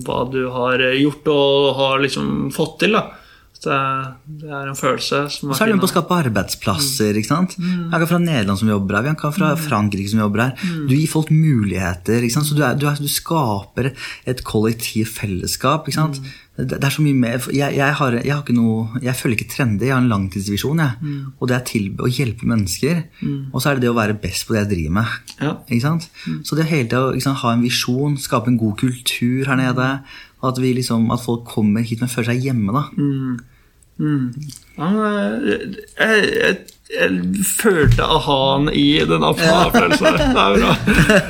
[0.09, 2.99] hva du har gjort og har liksom fått til.
[2.99, 3.07] da
[3.67, 3.81] det,
[4.41, 7.19] det er en følelse som Og så er det med på å skape arbeidsplasser.
[7.19, 7.57] ikke sant?
[7.59, 7.91] Mm.
[7.91, 10.57] Vi har fra Nederland som jobber her, vi har fra Frankrike som jobber her.
[10.63, 10.87] Mm.
[10.89, 12.23] Du gir folk muligheter.
[12.23, 12.49] ikke sant?
[12.49, 13.93] Så du, er, du, er, du skaper
[14.27, 15.89] et kollektivt fellesskap.
[15.89, 16.23] ikke sant?
[16.23, 16.35] Mm.
[16.57, 19.53] Det, er så mye mer, jeg, jeg, har, jeg har ikke noe, jeg følger ikke
[19.53, 20.81] trender, jeg har en langtidsvisjon.
[20.81, 21.01] Jeg.
[21.03, 21.19] Mm.
[21.37, 23.03] Og det er til å hjelpe mennesker.
[23.53, 25.19] Og så er det det å være best på det jeg driver med.
[25.43, 25.53] Ja.
[25.67, 26.09] Ikke sant?
[26.47, 29.91] Så det hele tida sant, ha en visjon, skape en god kultur her nede.
[30.47, 32.73] At, vi liksom, at folk kommer hit men føler seg hjemme.
[32.73, 32.87] da.
[33.97, 34.35] Mm.
[34.79, 35.61] Ja, jeg,
[35.99, 40.07] jeg, jeg følte aha-en i den aha-følelsen.
[40.07, 40.75] Det er bra.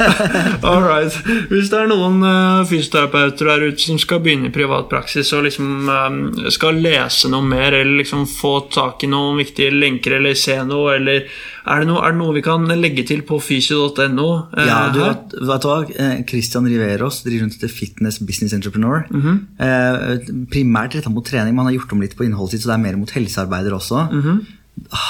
[0.69, 1.17] All right.
[1.49, 5.47] Hvis det er noen uh, fysioterapeuter der ute som skal begynne i privat praksis og
[5.47, 6.19] liksom um,
[6.53, 10.99] skal lese noe mer eller liksom få tak i noen viktige lenker eller se noe,
[10.99, 14.29] eller er det noe, er det noe vi kan legge til på fysio.no?
[14.53, 15.79] Uh, Ja, du vet, vet du hva?
[15.89, 19.09] Eh, Christian Riveros driver rundt etter Fitness Business Entrepreneur.
[19.09, 19.41] Mm -hmm.
[19.57, 22.69] uh, primært retta mot trening, men han har gjort om litt på innholdet sitt, så
[22.69, 24.05] det er mer mot helsearbeider også.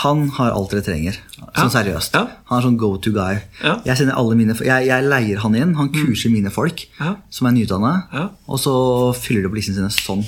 [0.01, 1.17] Han har alt dere trenger.
[1.57, 2.14] Sånn seriøst.
[2.14, 2.27] Ja.
[2.49, 3.41] Han er sånn go to guy.
[3.62, 3.75] Ja.
[3.85, 6.85] Jeg, alle mine, jeg, jeg leier han inn, han kurser mine folk
[7.31, 8.29] som er nyutdanna, Ja.
[8.49, 8.75] og så
[9.19, 10.25] fyller de opp listen sine sånn.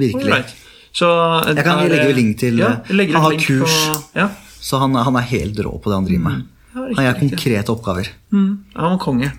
[0.00, 0.30] Virkelig.
[0.32, 0.54] Right.
[0.92, 1.06] Så
[1.46, 3.76] Jeg kan er- legge jo link til- ja, han har kurs.
[3.88, 4.28] På, ja.
[4.60, 6.46] Så han, han er helt rå på det han driver med.
[6.74, 8.08] Ja, Han gjør konkrete oppgaver.
[8.32, 9.32] Mm, ja, men konge.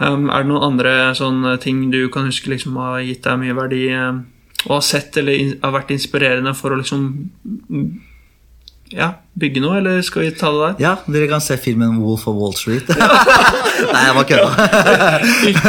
[0.00, 3.54] Um, er det noen andre sånne ting du kan huske liksom har gitt deg mye
[3.54, 4.26] verdi, um,
[4.66, 7.30] og har sett eller har vært inspirerende for å liksom
[7.70, 8.00] mm,
[8.90, 10.74] ja, bygge noe, eller skal vi ta det der?
[10.82, 12.88] Ja, dere kan se filmen Wolf of Wall Street.
[13.92, 14.50] Nei, jeg bare kødda.
[15.50, 15.68] Ikke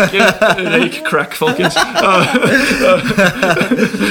[0.73, 1.77] røyk crack, folkens.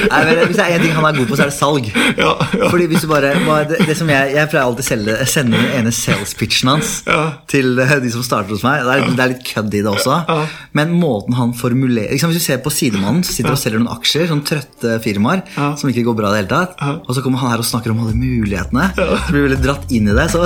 [0.09, 1.89] Nei, men Hvis det er én ting han er god på, så er det salg.
[2.19, 2.69] Ja, ja.
[2.71, 3.33] Fordi hvis du bare,
[3.69, 7.19] det, det som Jeg jeg pleier alltid selge, sende den ene sales pitchen hans Ja.
[7.51, 8.83] til eh, de som starter hos meg.
[8.85, 10.15] Det er, det er litt kødd i det også.
[10.29, 10.39] Ja.
[10.77, 13.91] Men måten han formulerer liksom, Hvis du ser på sidemannen, så sitter og selger noen
[13.97, 14.27] aksjer.
[14.31, 15.71] Sånn trøtte firmaer Ja.
[15.79, 16.77] som ikke går bra i det hele tatt.
[16.79, 16.95] Ja.
[17.03, 18.89] Og så kommer han her og snakker om alle mulighetene.
[18.95, 20.27] Så blir du veldig dratt inn i det.
[20.31, 20.43] Så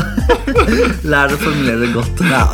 [1.12, 2.24] lær deg å formulere det godt.
[2.30, 2.44] Ja.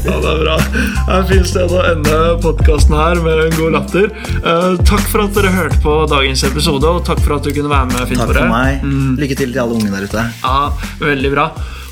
[0.00, 0.54] Ja, det er bra.
[0.60, 4.08] Det er et fint sted å ende podkasten her med en god latter.
[4.42, 7.70] Uh, takk for at dere hørte på dagens episode, og takk for at du kunne
[7.70, 8.00] være med.
[8.10, 8.86] Finn Takk for meg.
[9.20, 10.24] Lykke til til alle unge der ute.
[10.42, 10.56] Ja,
[11.02, 11.46] veldig bra.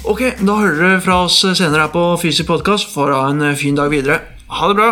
[0.09, 2.91] Ok, da hører dere fra oss senere her på Fysi Podcast.
[2.95, 4.23] Får ha en fin dag videre.
[4.59, 4.91] Ha det bra.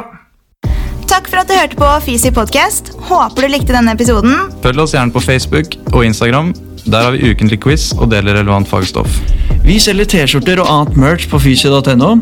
[1.06, 2.92] Takk for at du hørte på Fysi podcast.
[3.08, 4.50] Håper du likte denne episoden.
[4.64, 6.52] Følg oss gjerne på Facebook og Instagram.
[6.86, 9.18] Der har vi ukentlig quiz og deler relevant fagstoff.
[9.66, 12.12] Vi selger T-skjorter og annet merch på fysio.no.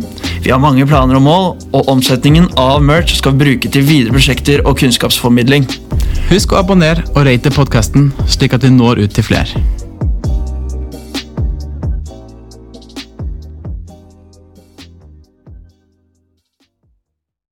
[0.41, 1.47] Vi har mange planer og mål,
[1.77, 5.69] og omsetningen av merch skal vi bruke til videre prosjekter og kunnskapsformidling.
[6.33, 9.65] Husk å abonnere og rate podkasten, slik at vi når ut til flere.